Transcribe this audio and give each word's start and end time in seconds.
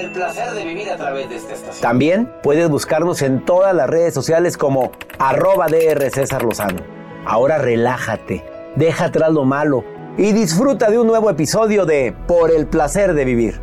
El 0.00 0.12
placer 0.12 0.52
de 0.52 0.64
vivir 0.64 0.88
a 0.88 0.96
través 0.96 1.28
de 1.28 1.36
esta 1.36 1.52
estación. 1.52 1.82
También 1.82 2.32
puedes 2.42 2.70
buscarnos 2.70 3.20
en 3.20 3.44
todas 3.44 3.74
las 3.74 3.86
redes 3.86 4.14
sociales 4.14 4.56
como 4.56 4.92
arroba 5.18 5.66
DR 5.66 6.10
César 6.10 6.42
Lozano. 6.42 6.80
Ahora 7.26 7.58
relájate, 7.58 8.42
deja 8.76 9.06
atrás 9.06 9.30
lo 9.30 9.44
malo 9.44 9.84
y 10.16 10.32
disfruta 10.32 10.90
de 10.90 10.98
un 10.98 11.06
nuevo 11.06 11.28
episodio 11.28 11.84
de 11.84 12.14
Por 12.26 12.50
el 12.50 12.66
placer 12.66 13.12
de 13.12 13.24
vivir. 13.26 13.60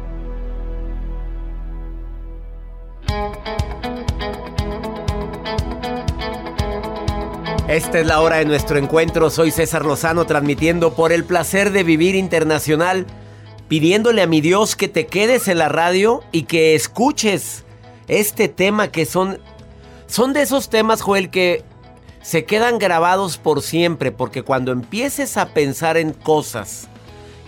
Esta 7.68 8.00
es 8.00 8.06
la 8.06 8.22
hora 8.22 8.36
de 8.38 8.46
nuestro 8.46 8.78
encuentro. 8.78 9.32
Soy 9.32 9.50
César 9.50 9.86
Lozano 9.86 10.26
transmitiendo 10.26 10.94
por 10.94 11.12
el 11.12 11.24
placer 11.24 11.72
de 11.72 11.84
vivir 11.84 12.14
internacional, 12.14 13.08
pidiéndole 13.68 14.22
a 14.22 14.28
mi 14.28 14.42
Dios 14.42 14.76
que 14.76 14.88
te 14.88 15.08
quedes 15.08 15.48
en 15.48 15.58
la 15.58 15.70
radio 15.70 16.24
y 16.32 16.44
que 16.44 16.76
escuches 16.76 17.64
este 18.08 18.48
tema 18.48 18.90
que 18.90 19.06
son 19.06 19.40
son 20.08 20.34
de 20.34 20.42
esos 20.42 20.70
temas, 20.70 21.02
Joel, 21.02 21.30
que 21.30 21.64
se 22.22 22.46
quedan 22.46 22.80
grabados 22.80 23.38
por 23.38 23.62
siempre, 23.62 24.12
porque 24.12 24.42
cuando 24.42 24.72
empieces 24.72 25.38
a 25.38 25.54
pensar 25.54 25.98
en 25.98 26.14
cosas 26.14 26.88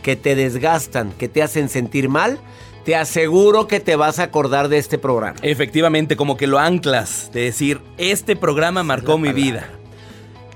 que 0.04 0.16
te 0.16 0.36
desgastan, 0.36 1.12
que 1.14 1.28
te 1.28 1.42
hacen 1.42 1.70
sentir 1.70 2.10
mal, 2.10 2.40
te 2.86 2.96
aseguro 2.96 3.68
que 3.68 3.80
te 3.80 3.96
vas 3.96 4.20
a 4.20 4.24
acordar 4.24 4.68
de 4.68 4.78
este 4.78 4.98
programa. 4.98 5.38
Efectivamente, 5.42 6.16
como 6.16 6.38
que 6.38 6.48
lo 6.48 6.60
anclas, 6.60 7.30
de 7.34 7.44
decir, 7.44 7.82
este 7.98 8.36
programa 8.36 8.84
marcó 8.84 9.18
mi 9.18 9.32
vida. 9.32 9.70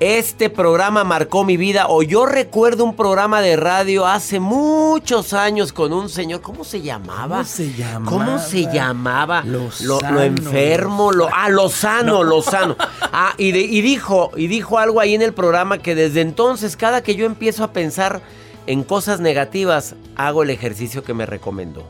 Este 0.05 0.49
programa 0.49 1.05
marcó 1.05 1.45
mi 1.45 1.55
vida. 1.55 1.85
O 1.87 2.03
yo 2.03 2.25
recuerdo 2.25 2.83
un 2.83 2.93
programa 2.93 3.39
de 3.39 3.55
radio 3.55 4.05
hace 4.05 4.41
muchos 4.41 5.31
años 5.31 5.71
con 5.71 5.93
un 5.93 6.09
señor. 6.09 6.41
¿Cómo 6.41 6.65
se 6.65 6.81
llamaba? 6.81 7.37
¿Cómo 7.37 7.45
se 7.45 7.73
llamaba? 7.73 8.09
¿Cómo 8.11 8.37
se 8.39 8.63
llamaba? 8.63 9.43
Lo, 9.45 9.69
Lozano. 9.81 10.11
lo 10.11 10.21
enfermo, 10.23 11.11
lo. 11.13 11.29
Ah, 11.33 11.47
Lozano, 11.47 12.21
Lozano. 12.21 12.75
Ah, 13.13 13.33
y, 13.37 13.53
de- 13.53 13.61
y 13.61 13.79
dijo, 13.79 14.31
y 14.35 14.47
dijo 14.47 14.77
algo 14.77 14.99
ahí 14.99 15.13
en 15.15 15.21
el 15.21 15.33
programa 15.33 15.77
que 15.77 15.95
desde 15.95 16.19
entonces, 16.19 16.75
cada 16.75 17.01
que 17.01 17.15
yo 17.15 17.25
empiezo 17.25 17.63
a 17.63 17.71
pensar 17.71 18.21
en 18.67 18.83
cosas 18.83 19.21
negativas, 19.21 19.95
hago 20.17 20.43
el 20.43 20.49
ejercicio 20.49 21.05
que 21.05 21.13
me 21.13 21.25
recomendó. 21.25 21.87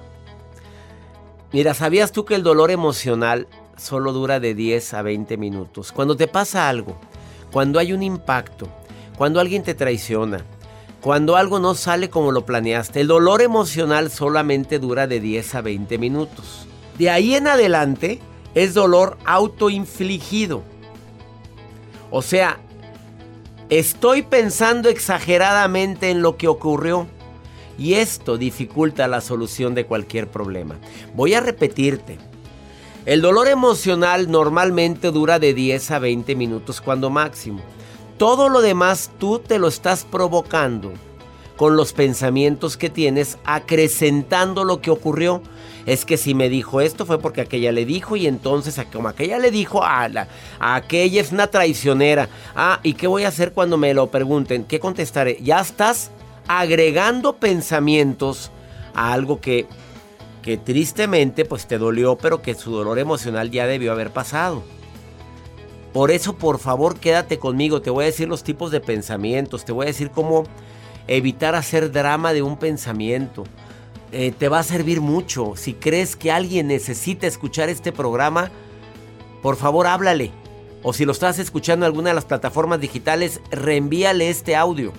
Mira, 1.52 1.74
¿sabías 1.74 2.12
tú 2.12 2.26
que 2.26 2.36
el 2.36 2.44
dolor 2.44 2.70
emocional 2.70 3.48
solo 3.76 4.14
dura 4.14 4.40
de 4.40 4.54
10 4.54 4.94
a 4.94 5.02
20 5.02 5.36
minutos? 5.38 5.92
Cuando 5.92 6.16
te 6.16 6.28
pasa 6.28 6.70
algo, 6.70 6.96
cuando 7.54 7.78
hay 7.78 7.94
un 7.94 8.02
impacto, 8.02 8.68
cuando 9.16 9.40
alguien 9.40 9.62
te 9.62 9.76
traiciona, 9.76 10.44
cuando 11.02 11.36
algo 11.36 11.60
no 11.60 11.76
sale 11.76 12.10
como 12.10 12.32
lo 12.32 12.48
planeaste, 12.48 13.02
el 13.02 13.08
dolor 13.08 13.44
emocional 13.44 14.10
solamente 14.10 14.80
dura 14.80 15.06
de 15.06 15.20
10 15.20 15.56
a 15.56 15.62
20 15.62 16.00
minutos. 16.00 16.66
De 16.98 17.12
ahí 17.12 17.36
en 17.36 17.48
adelante 17.48 18.20
es 18.56 18.74
dolor 18.74 19.20
autoinfligido. 19.26 20.64
O 22.10 22.24
sea, 22.24 22.58
estoy 23.70 24.24
pensando 24.24 24.90
exageradamente 24.90 26.10
en 26.10 26.24
lo 26.24 26.38
que 26.38 26.48
ocurrió 26.48 27.06
y 27.78 27.94
esto 27.94 28.40
dificulta 28.40 29.08
la 29.08 29.22
solución 29.22 29.76
de 29.76 29.86
cualquier 29.86 30.28
problema. 30.28 30.80
Voy 31.14 31.36
a 31.36 31.40
repetirte. 31.40 32.18
El 33.06 33.22
dolor 33.22 33.50
emocional 33.50 34.32
normalmente 34.32 35.12
dura 35.12 35.38
de 35.38 35.54
10 35.54 35.92
a 35.92 36.00
20 36.00 36.36
minutos 36.36 36.80
cuando 36.80 37.10
máximo. 37.10 37.62
Todo 38.18 38.48
lo 38.48 38.62
demás 38.62 39.12
tú 39.20 39.40
te 39.40 39.60
lo 39.60 39.68
estás 39.68 40.06
provocando 40.06 40.94
con 41.58 41.76
los 41.76 41.92
pensamientos 41.92 42.78
que 42.78 42.90
tienes, 42.90 43.38
acrecentando 43.44 44.64
lo 44.64 44.80
que 44.80 44.90
ocurrió. 44.90 45.42
Es 45.86 46.06
que 46.06 46.16
si 46.16 46.34
me 46.34 46.48
dijo 46.48 46.80
esto 46.80 47.06
fue 47.06 47.20
porque 47.20 47.42
aquella 47.42 47.74
le 47.74 47.84
dijo 47.84 48.16
y 48.16 48.26
entonces 48.26 48.80
como 48.94 49.10
aquella 49.10 49.38
le 49.38 49.52
dijo, 49.52 49.84
a, 49.84 50.08
la, 50.08 50.30
aquella 50.62 51.20
es 51.20 51.34
una 51.34 51.48
traicionera. 51.48 52.30
Ah, 52.56 52.80
¿y 52.84 52.94
qué 52.94 53.08
voy 53.08 53.26
a 53.26 53.28
hacer 53.28 53.52
cuando 53.52 53.76
me 53.76 53.94
lo 53.94 54.08
pregunten? 54.08 54.64
¿Qué 54.64 54.80
contestaré? 54.80 55.40
Ya 55.42 55.60
estás 55.60 56.10
agregando 56.48 57.36
pensamientos 57.36 58.50
a 58.94 59.12
algo 59.12 59.42
que 59.42 59.68
que 60.44 60.58
tristemente 60.58 61.46
pues 61.46 61.66
te 61.66 61.80
dolió, 61.80 62.18
pero 62.18 62.44
que 62.44 62.54
su 62.54 62.72
dolor 62.72 63.00
emocional 63.00 63.50
ya 63.50 63.66
debió 63.66 63.92
haber 63.92 64.12
pasado. 64.12 64.62
Por 65.94 66.12
eso, 66.12 66.36
por 66.38 66.60
favor, 66.60 67.00
quédate 67.00 67.40
conmigo. 67.40 67.82
Te 67.82 67.90
voy 67.90 68.04
a 68.04 68.08
decir 68.08 68.28
los 68.28 68.44
tipos 68.44 68.70
de 68.70 68.82
pensamientos. 68.82 69.64
Te 69.66 69.72
voy 69.72 69.86
a 69.86 69.88
decir 69.88 70.12
cómo 70.12 70.44
evitar 71.08 71.56
hacer 71.56 71.92
drama 71.92 72.34
de 72.34 72.42
un 72.42 72.58
pensamiento. 72.58 73.46
Eh, 74.12 74.34
te 74.38 74.50
va 74.50 74.60
a 74.60 74.64
servir 74.64 75.02
mucho. 75.02 75.54
Si 75.56 75.74
crees 75.74 76.16
que 76.16 76.32
alguien 76.32 76.68
necesita 76.68 77.26
escuchar 77.26 77.70
este 77.70 77.92
programa, 77.92 78.52
por 79.42 79.56
favor, 79.56 79.88
háblale. 79.88 80.32
O 80.82 80.94
si 80.94 81.06
lo 81.06 81.14
estás 81.14 81.40
escuchando 81.40 81.86
en 81.86 81.92
alguna 81.92 82.10
de 82.10 82.16
las 82.16 82.26
plataformas 82.26 82.82
digitales, 82.82 83.40
reenvíale 83.50 84.30
este 84.30 84.56
audio 84.56 84.92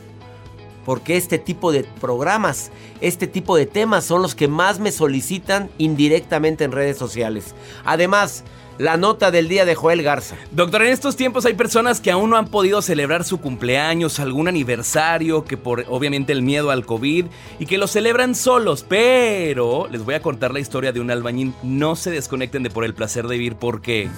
porque 0.84 1.16
este 1.16 1.38
tipo 1.38 1.72
de 1.72 1.84
programas, 2.00 2.70
este 3.00 3.26
tipo 3.26 3.56
de 3.56 3.66
temas 3.66 4.04
son 4.04 4.22
los 4.22 4.34
que 4.34 4.48
más 4.48 4.78
me 4.78 4.92
solicitan 4.92 5.70
indirectamente 5.78 6.64
en 6.64 6.72
redes 6.72 6.98
sociales. 6.98 7.54
Además, 7.84 8.44
la 8.78 8.96
nota 8.96 9.30
del 9.30 9.48
día 9.48 9.64
de 9.64 9.74
Joel 9.74 10.02
Garza. 10.02 10.36
Doctor, 10.50 10.82
en 10.82 10.92
estos 10.92 11.16
tiempos 11.16 11.46
hay 11.46 11.54
personas 11.54 12.00
que 12.00 12.10
aún 12.10 12.30
no 12.30 12.36
han 12.36 12.48
podido 12.48 12.82
celebrar 12.82 13.24
su 13.24 13.40
cumpleaños, 13.40 14.18
algún 14.18 14.48
aniversario, 14.48 15.44
que 15.44 15.56
por 15.56 15.84
obviamente 15.88 16.32
el 16.32 16.42
miedo 16.42 16.70
al 16.70 16.84
COVID, 16.84 17.26
y 17.58 17.66
que 17.66 17.78
lo 17.78 17.86
celebran 17.86 18.34
solos, 18.34 18.84
pero 18.88 19.88
les 19.90 20.04
voy 20.04 20.14
a 20.14 20.22
contar 20.22 20.52
la 20.52 20.60
historia 20.60 20.92
de 20.92 21.00
un 21.00 21.10
albañil. 21.10 21.54
No 21.62 21.96
se 21.96 22.10
desconecten 22.10 22.62
de 22.62 22.70
por 22.70 22.84
el 22.84 22.94
placer 22.94 23.28
de 23.28 23.38
vivir 23.38 23.56
porque... 23.56 24.08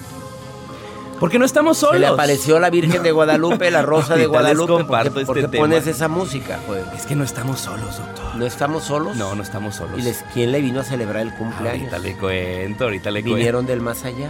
Porque 1.19 1.39
no 1.39 1.45
estamos 1.45 1.77
solos. 1.77 1.95
Se 1.95 1.99
le 1.99 2.07
apareció 2.07 2.59
la 2.59 2.69
Virgen 2.69 3.01
de 3.03 3.11
Guadalupe, 3.11 3.71
la 3.71 3.81
Rosa 3.83 4.15
de 4.15 4.27
Guadalupe. 4.27 4.67
¿Por 4.67 4.81
comparto 4.81 5.13
qué, 5.15 5.21
este 5.21 5.47
tema. 5.47 5.63
pones 5.63 5.87
esa 5.87 6.07
música? 6.07 6.59
Es 6.95 7.05
que 7.05 7.15
no 7.15 7.23
estamos 7.23 7.59
solos, 7.59 7.97
doctor. 7.97 8.35
¿No 8.35 8.45
estamos 8.45 8.83
solos? 8.83 9.17
No, 9.17 9.33
no 9.35 9.41
estamos 9.43 9.75
solos. 9.75 9.97
¿Y 9.97 10.03
les, 10.03 10.23
quién 10.33 10.51
le 10.51 10.61
vino 10.61 10.79
a 10.79 10.83
celebrar 10.83 11.23
el 11.23 11.33
cumpleaños? 11.33 11.91
Ahorita 11.93 11.99
le 11.99 12.15
cuento, 12.17 12.83
ahorita 12.85 13.11
le 13.11 13.21
cuento. 13.21 13.35
¿Vinieron 13.35 13.65
del 13.65 13.81
más 13.81 14.05
allá 14.05 14.29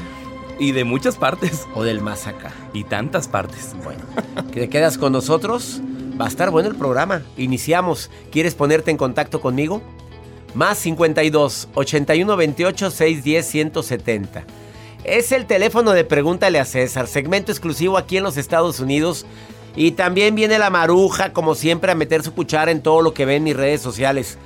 Y 0.60 0.72
de 0.72 0.84
muchas 0.86 1.18
partes. 1.18 1.68
o 1.76 1.84
del 1.84 2.00
más 2.02 2.26
acá? 2.28 2.52
Y 2.74 2.86
tantas 2.86 3.28
partes. 3.28 3.76
Bueno, 3.84 4.02
que 4.54 4.62
te 4.62 4.70
quedas 4.70 4.98
con 4.98 5.12
nosotros. 5.12 5.82
Va 6.20 6.26
a 6.26 6.30
estar 6.30 6.50
bueno 6.52 6.70
el 6.70 6.76
programa. 6.76 7.22
Iniciamos. 7.38 8.10
¿Quieres 8.32 8.56
ponerte 8.56 8.92
en 8.92 8.98
contacto 8.98 9.42
conmigo? 9.42 9.82
Más 10.56 10.78
52 10.80 11.68
81 11.76 12.36
28 12.38 12.90
610 12.92 13.46
170. 13.46 14.44
Es 15.08 15.32
el 15.32 15.46
teléfono 15.46 15.94
de 15.94 16.04
Pregúntale 16.04 16.60
a 16.60 16.66
César, 16.66 17.08
segmento 17.08 17.54
exclusivo 17.54 17.98
aquí 17.98 18.18
en 18.18 18.24
los 18.24 18.36
Estados 18.36 18.82
Unidos. 18.82 19.26
Y 19.74 19.92
también 19.92 20.36
viene 20.36 20.60
la 20.60 20.70
maruja, 20.70 21.32
como 21.32 21.56
siempre, 21.56 21.94
a 21.94 21.96
meter 21.96 22.24
su 22.24 22.34
cuchara 22.34 22.72
en 22.72 22.84
todo 22.84 23.02
lo 23.02 23.14
que 23.14 23.24
ven 23.24 23.46
mis 23.46 23.56
redes 23.56 23.80
sociales. 23.80 24.38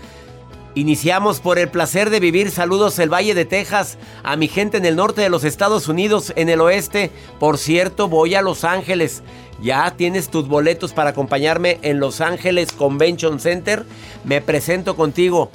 Iniciamos 0.76 1.40
por 1.40 1.58
el 1.58 1.70
placer 1.70 2.12
de 2.12 2.20
vivir. 2.20 2.52
Saludos 2.52 3.00
el 3.00 3.12
Valle 3.12 3.34
de 3.34 3.46
Texas, 3.46 3.98
a 4.22 4.36
mi 4.36 4.48
gente 4.48 4.78
en 4.78 4.86
el 4.86 4.96
norte 4.96 5.22
de 5.22 5.32
los 5.32 5.46
Estados 5.46 5.88
Unidos, 5.88 6.32
en 6.36 6.48
el 6.48 6.62
oeste. 6.62 7.10
Por 7.40 7.58
cierto, 7.58 8.08
voy 8.08 8.36
a 8.36 8.44
Los 8.44 8.64
Ángeles. 8.64 9.24
Ya 9.64 9.90
tienes 9.98 10.30
tus 10.30 10.48
boletos 10.48 10.94
para 10.94 11.10
acompañarme 11.10 11.80
en 11.82 12.00
Los 12.00 12.22
Ángeles 12.22 12.72
Convention 12.72 13.40
Center. 13.40 13.84
Me 14.26 14.42
presento 14.42 14.96
contigo. 14.96 15.50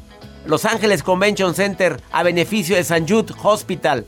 Los 0.46 0.64
Ángeles 0.64 1.04
Convention 1.04 1.54
Center 1.54 2.00
a 2.10 2.24
beneficio 2.24 2.74
de 2.74 2.82
San 2.82 3.06
Jude 3.06 3.32
Hospital. 3.40 4.04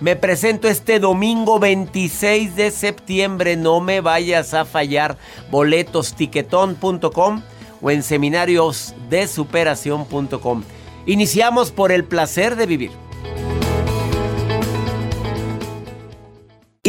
Me 0.00 0.16
presento 0.16 0.66
este 0.66 0.98
domingo 0.98 1.58
26 1.58 2.56
de 2.56 2.70
septiembre. 2.70 3.56
No 3.56 3.80
me 3.80 4.00
vayas 4.00 4.54
a 4.54 4.64
fallar. 4.64 5.18
Boletos 5.50 6.14
tiquetón.com 6.14 7.42
o 7.82 7.90
en 7.90 8.02
seminariosdesuperación.com. 8.02 10.62
Iniciamos 11.06 11.70
por 11.70 11.92
el 11.92 12.04
placer 12.04 12.56
de 12.56 12.66
vivir. 12.66 12.90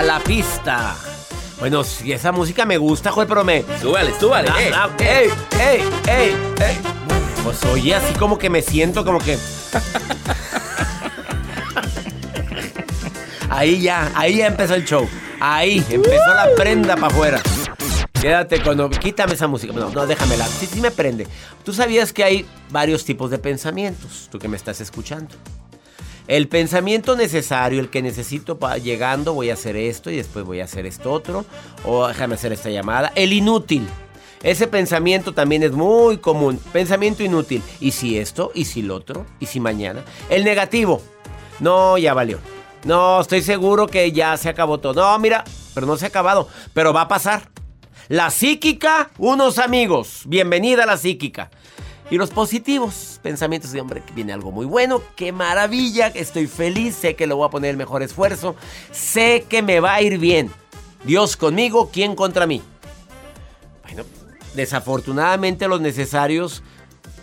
A 0.00 0.02
la 0.02 0.18
pista. 0.18 0.96
Bueno, 1.58 1.84
si 1.84 2.10
esa 2.10 2.32
música 2.32 2.64
me 2.64 2.78
gusta, 2.78 3.12
joder, 3.12 3.28
pero 3.28 3.44
me. 3.44 3.62
Súbale, 3.82 4.18
súbale. 4.18 4.48
Ah, 4.48 4.56
eh, 4.58 4.70
ah. 4.74 4.88
¡Ey, 4.98 5.28
ey, 5.60 5.82
ey, 6.08 6.34
ey! 6.58 6.78
Pues 7.44 7.62
oye, 7.66 7.94
así 7.94 8.14
como 8.14 8.38
que 8.38 8.48
me 8.48 8.62
siento 8.62 9.04
como 9.04 9.18
que. 9.18 9.36
Ahí 13.50 13.82
ya, 13.82 14.10
ahí 14.14 14.36
ya 14.36 14.46
empezó 14.46 14.74
el 14.74 14.86
show. 14.86 15.06
Ahí, 15.38 15.84
empezó 15.90 16.32
la 16.32 16.48
prenda 16.56 16.94
para 16.94 17.08
afuera. 17.08 17.42
Quédate 18.18 18.62
cuando. 18.62 18.88
Quítame 18.88 19.34
esa 19.34 19.48
música. 19.48 19.74
No, 19.74 19.90
no, 19.90 20.06
déjamela. 20.06 20.46
Sí, 20.46 20.66
sí 20.66 20.80
me 20.80 20.90
prende. 20.90 21.26
Tú 21.62 21.74
sabías 21.74 22.14
que 22.14 22.24
hay 22.24 22.46
varios 22.70 23.04
tipos 23.04 23.30
de 23.30 23.36
pensamientos, 23.36 24.30
tú 24.32 24.38
que 24.38 24.48
me 24.48 24.56
estás 24.56 24.80
escuchando. 24.80 25.34
El 26.30 26.46
pensamiento 26.46 27.16
necesario, 27.16 27.80
el 27.80 27.90
que 27.90 28.02
necesito 28.02 28.56
para 28.56 28.78
llegando, 28.78 29.34
voy 29.34 29.50
a 29.50 29.54
hacer 29.54 29.74
esto 29.74 30.12
y 30.12 30.16
después 30.16 30.44
voy 30.44 30.60
a 30.60 30.64
hacer 30.64 30.86
esto 30.86 31.10
otro. 31.10 31.44
O 31.84 32.06
déjame 32.06 32.36
hacer 32.36 32.52
esta 32.52 32.70
llamada. 32.70 33.10
El 33.16 33.32
inútil. 33.32 33.84
Ese 34.44 34.68
pensamiento 34.68 35.34
también 35.34 35.64
es 35.64 35.72
muy 35.72 36.18
común. 36.18 36.60
Pensamiento 36.72 37.24
inútil. 37.24 37.64
¿Y 37.80 37.90
si 37.90 38.16
esto? 38.16 38.52
¿Y 38.54 38.66
si 38.66 38.82
lo 38.82 38.94
otro? 38.94 39.26
¿Y 39.40 39.46
si 39.46 39.58
mañana? 39.58 40.04
El 40.28 40.44
negativo. 40.44 41.02
No, 41.58 41.98
ya 41.98 42.14
valió. 42.14 42.38
No, 42.84 43.20
estoy 43.20 43.42
seguro 43.42 43.88
que 43.88 44.12
ya 44.12 44.36
se 44.36 44.48
acabó 44.48 44.78
todo. 44.78 45.02
No, 45.02 45.18
mira, 45.18 45.42
pero 45.74 45.88
no 45.88 45.96
se 45.96 46.04
ha 46.04 46.08
acabado. 46.10 46.46
Pero 46.72 46.92
va 46.92 47.00
a 47.00 47.08
pasar. 47.08 47.50
La 48.06 48.30
psíquica, 48.30 49.10
unos 49.18 49.58
amigos. 49.58 50.22
Bienvenida 50.26 50.84
a 50.84 50.86
la 50.86 50.96
psíquica. 50.96 51.50
Y 52.10 52.16
los 52.16 52.30
positivos, 52.30 53.20
pensamientos 53.22 53.70
de 53.70 53.80
hombre, 53.80 54.02
que 54.02 54.12
viene 54.12 54.32
algo 54.32 54.50
muy 54.50 54.66
bueno, 54.66 55.00
qué 55.14 55.30
maravilla, 55.30 56.08
estoy 56.08 56.48
feliz, 56.48 56.96
sé 56.96 57.14
que 57.14 57.28
lo 57.28 57.36
voy 57.36 57.46
a 57.46 57.50
poner 57.50 57.70
el 57.70 57.76
mejor 57.76 58.02
esfuerzo, 58.02 58.56
sé 58.90 59.46
que 59.48 59.62
me 59.62 59.78
va 59.78 59.94
a 59.94 60.02
ir 60.02 60.18
bien. 60.18 60.50
Dios 61.04 61.36
conmigo, 61.36 61.90
¿quién 61.92 62.16
contra 62.16 62.48
mí? 62.48 62.62
Bueno, 63.84 64.02
desafortunadamente 64.54 65.68
los 65.68 65.80
necesarios, 65.80 66.64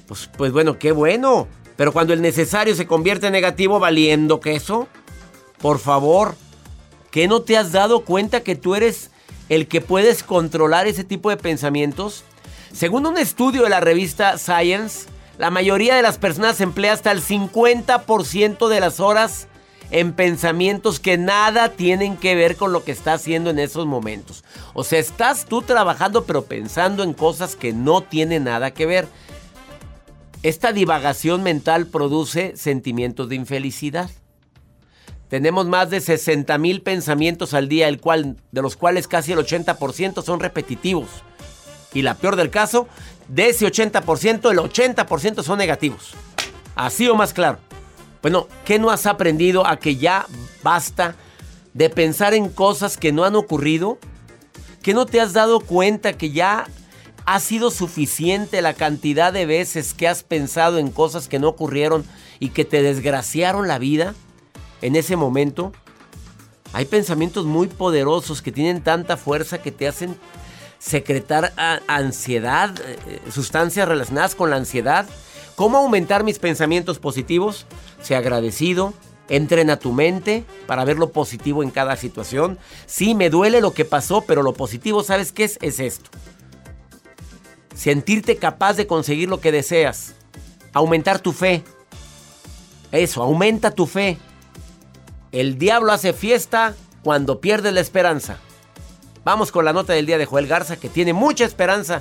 pues, 0.07 0.29
pues 0.37 0.53
bueno, 0.53 0.79
qué 0.79 0.93
bueno. 0.93 1.49
Pero 1.75 1.91
cuando 1.91 2.13
el 2.13 2.21
necesario 2.21 2.73
se 2.73 2.87
convierte 2.87 3.27
en 3.27 3.33
negativo, 3.33 3.79
valiendo 3.79 4.39
queso, 4.39 4.87
por 5.59 5.79
favor, 5.79 6.35
¿qué 7.11 7.27
no 7.27 7.41
te 7.41 7.57
has 7.57 7.73
dado 7.73 8.05
cuenta 8.05 8.41
que 8.41 8.55
tú 8.55 8.73
eres 8.73 9.11
el 9.49 9.67
que 9.67 9.81
puedes 9.81 10.23
controlar 10.23 10.87
ese 10.87 11.03
tipo 11.03 11.29
de 11.29 11.37
pensamientos? 11.37 12.23
Según 12.73 13.05
un 13.05 13.17
estudio 13.17 13.63
de 13.63 13.69
la 13.69 13.79
revista 13.79 14.37
Science, 14.37 15.07
la 15.37 15.49
mayoría 15.49 15.95
de 15.95 16.01
las 16.01 16.17
personas 16.17 16.61
emplea 16.61 16.93
hasta 16.93 17.11
el 17.11 17.21
50% 17.21 18.67
de 18.67 18.79
las 18.79 18.99
horas 18.99 19.47
en 19.89 20.13
pensamientos 20.13 20.99
que 20.99 21.17
nada 21.17 21.69
tienen 21.69 22.17
que 22.17 22.35
ver 22.35 22.57
con 22.57 22.73
lo 22.73 22.83
que 22.83 22.91
está 22.91 23.13
haciendo 23.13 23.49
en 23.49 23.59
esos 23.59 23.85
momentos. 23.85 24.43
O 24.73 24.83
sea, 24.83 24.99
estás 24.99 25.45
tú 25.45 25.61
trabajando 25.61 26.25
pero 26.25 26.43
pensando 26.45 27.03
en 27.03 27.13
cosas 27.13 27.55
que 27.55 27.71
no 27.71 28.01
tienen 28.01 28.43
nada 28.43 28.71
que 28.71 28.85
ver. 28.85 29.07
Esta 30.43 30.71
divagación 30.71 31.41
mental 31.41 31.87
produce 31.87 32.55
sentimientos 32.57 33.29
de 33.29 33.35
infelicidad. 33.35 34.09
Tenemos 35.29 35.67
más 35.67 35.89
de 35.89 35.99
60 35.99 36.57
mil 36.57 36.81
pensamientos 36.81 37.53
al 37.53 37.67
día, 37.67 37.87
el 37.87 37.99
cual, 37.99 38.37
de 38.51 38.61
los 38.61 38.77
cuales 38.77 39.07
casi 39.07 39.33
el 39.33 39.39
80% 39.39 40.23
son 40.23 40.39
repetitivos. 40.39 41.09
Y 41.97 42.03
la 42.03 42.13
peor 42.13 42.35
del 42.35 42.51
caso, 42.51 42.87
de 43.27 43.49
ese 43.49 43.65
80%, 43.65 44.51
el 44.51 44.59
80% 44.59 45.41
son 45.41 45.57
negativos. 45.57 46.11
Así 46.75 47.07
o 47.07 47.15
más 47.15 47.33
claro. 47.33 47.57
Bueno, 48.21 48.47
¿qué 48.65 48.77
no 48.77 48.91
has 48.91 49.05
aprendido 49.05 49.65
a 49.65 49.77
que 49.77 49.95
ya 49.95 50.27
basta 50.61 51.15
de 51.73 51.89
pensar 51.89 52.33
en 52.35 52.49
cosas 52.49 52.97
que 52.97 53.11
no 53.11 53.23
han 53.23 53.35
ocurrido? 53.35 53.97
¿Que 54.83 54.93
no 54.93 55.07
te 55.07 55.19
has 55.19 55.33
dado 55.33 55.59
cuenta 55.59 56.13
que 56.13 56.29
ya 56.29 56.67
ha 57.25 57.39
sido 57.39 57.71
suficiente 57.71 58.61
la 58.61 58.75
cantidad 58.75 59.33
de 59.33 59.47
veces 59.47 59.95
que 59.95 60.07
has 60.07 60.21
pensado 60.21 60.77
en 60.77 60.91
cosas 60.91 61.27
que 61.27 61.39
no 61.39 61.47
ocurrieron 61.47 62.05
y 62.39 62.49
que 62.49 62.63
te 62.63 62.83
desgraciaron 62.83 63.67
la 63.67 63.79
vida? 63.79 64.13
en 64.81 64.95
ese 64.95 65.15
momento, 65.15 65.71
hay 66.73 66.85
pensamientos 66.85 67.45
muy 67.45 67.67
poderosos 67.67 68.41
que 68.41 68.51
tienen 68.51 68.81
tanta 68.81 69.17
fuerza 69.17 69.61
que 69.61 69.71
te 69.71 69.87
hacen 69.87 70.15
secretar 70.79 71.53
ansiedad, 71.87 72.73
eh, 72.85 73.21
sustancias 73.31 73.87
relacionadas 73.87 74.35
con 74.35 74.49
la 74.49 74.57
ansiedad. 74.57 75.07
¿Cómo 75.55 75.77
aumentar 75.77 76.23
mis 76.23 76.39
pensamientos 76.39 76.99
positivos? 76.99 77.65
Sea 78.01 78.19
agradecido, 78.19 78.93
entrena 79.29 79.77
tu 79.77 79.91
mente 79.91 80.45
para 80.67 80.85
ver 80.85 80.97
lo 80.97 81.11
positivo 81.11 81.63
en 81.63 81.71
cada 81.71 81.95
situación. 81.95 82.57
Sí, 82.85 83.15
me 83.15 83.29
duele 83.29 83.61
lo 83.61 83.73
que 83.73 83.85
pasó, 83.85 84.21
pero 84.21 84.43
lo 84.43 84.53
positivo, 84.53 85.03
¿sabes 85.03 85.31
qué 85.31 85.45
es? 85.45 85.57
Es 85.61 85.79
esto. 85.79 86.09
Sentirte 87.75 88.37
capaz 88.37 88.73
de 88.73 88.87
conseguir 88.87 89.29
lo 89.29 89.39
que 89.39 89.51
deseas. 89.51 90.13
Aumentar 90.73 91.19
tu 91.19 91.31
fe. 91.31 91.63
Eso, 92.91 93.21
aumenta 93.21 93.71
tu 93.71 93.85
fe. 93.85 94.17
El 95.31 95.57
diablo 95.57 95.91
hace 95.91 96.13
fiesta 96.13 96.75
cuando 97.03 97.41
pierde 97.41 97.71
la 97.71 97.81
esperanza. 97.81 98.37
Vamos 99.27 99.51
con 99.51 99.65
la 99.65 99.73
nota 99.73 99.91
del 99.91 100.05
día 100.05 100.17
de 100.17 100.25
Joel 100.25 100.47
Garza, 100.47 100.77
que 100.77 100.87
tiene 100.87 101.11
mucha 101.11 101.43
esperanza. 101.43 101.99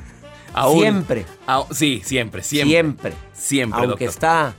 Aún- 0.54 0.78
Siempre. 0.78 1.26
Au- 1.44 1.66
sí, 1.72 2.02
siempre, 2.04 2.40
siempre. 2.44 2.70
Siempre. 2.70 3.12
Siempre, 3.34 3.80
Aunque 3.80 4.04
doctor. 4.04 4.08
está 4.08 4.54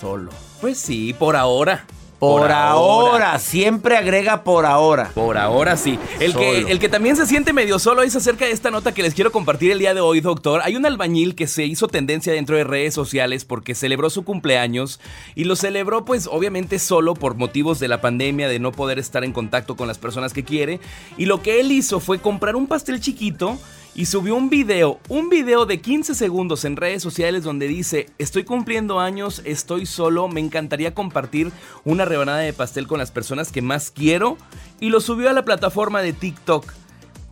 solo. 0.00 0.32
Pues 0.60 0.78
sí, 0.78 1.14
por 1.16 1.36
ahora. 1.36 1.86
Por, 2.22 2.52
ahora. 2.52 3.36
siempre 3.40 3.96
agrega 3.96 4.44
por 4.44 4.64
ahora. 4.64 5.10
Por 5.12 5.36
ahora 5.36 5.76
sí. 5.76 5.98
El 6.20 6.36
que, 6.36 6.58
el 6.70 6.78
que 6.78 6.88
también 6.88 7.16
se 7.16 7.26
siente 7.26 7.52
medio 7.52 7.80
solo 7.80 8.02
es 8.02 8.14
acerca 8.14 8.44
de 8.44 8.52
esta 8.52 8.70
nota 8.70 8.94
que 8.94 9.02
les 9.02 9.12
quiero 9.12 9.32
compartir 9.32 9.72
el 9.72 9.80
día 9.80 9.92
de 9.92 10.02
hoy, 10.02 10.20
doctor. 10.20 10.60
Hay 10.62 10.76
un 10.76 10.86
albañil 10.86 11.34
que 11.34 11.48
se 11.48 11.64
hizo 11.64 11.88
tendencia 11.88 12.32
dentro 12.32 12.56
de 12.56 12.62
redes 12.62 12.94
sociales 12.94 13.44
porque 13.44 13.74
celebró 13.74 14.08
su 14.08 14.22
cumpleaños 14.22 15.00
y 15.34 15.42
lo 15.42 15.56
celebró 15.56 16.04
pues 16.04 16.28
obviamente 16.30 16.78
solo 16.78 17.14
por 17.14 17.34
motivos 17.34 17.80
de 17.80 17.88
la 17.88 18.00
pandemia, 18.00 18.46
de 18.46 18.60
no 18.60 18.70
poder 18.70 19.00
estar 19.00 19.24
en 19.24 19.32
contacto 19.32 19.76
con 19.76 19.88
las 19.88 19.98
personas 19.98 20.32
que 20.32 20.44
quiere. 20.44 20.78
Y 21.16 21.26
lo 21.26 21.42
que 21.42 21.58
él 21.58 21.72
hizo 21.72 21.98
fue 21.98 22.20
comprar 22.20 22.54
un 22.54 22.68
pastel 22.68 23.00
chiquito 23.00 23.58
y 23.94 24.06
subió 24.06 24.34
un 24.36 24.48
video, 24.48 24.98
un 25.08 25.28
video 25.28 25.66
de 25.66 25.80
15 25.82 26.14
segundos 26.14 26.64
en 26.64 26.76
redes 26.76 27.02
sociales 27.02 27.44
donde 27.44 27.68
dice, 27.68 28.06
estoy 28.18 28.44
cumpliendo 28.44 29.00
años, 29.00 29.42
estoy 29.44 29.84
solo, 29.84 30.28
me 30.28 30.40
encantaría 30.40 30.94
compartir 30.94 31.52
una 31.84 32.06
rebanada 32.06 32.38
de 32.38 32.54
pastel 32.54 32.86
con 32.86 32.98
las 32.98 33.10
personas 33.10 33.52
que 33.52 33.60
más 33.60 33.90
quiero 33.90 34.38
y 34.80 34.88
lo 34.88 35.00
subió 35.00 35.28
a 35.28 35.34
la 35.34 35.44
plataforma 35.44 36.00
de 36.00 36.14
TikTok. 36.14 36.72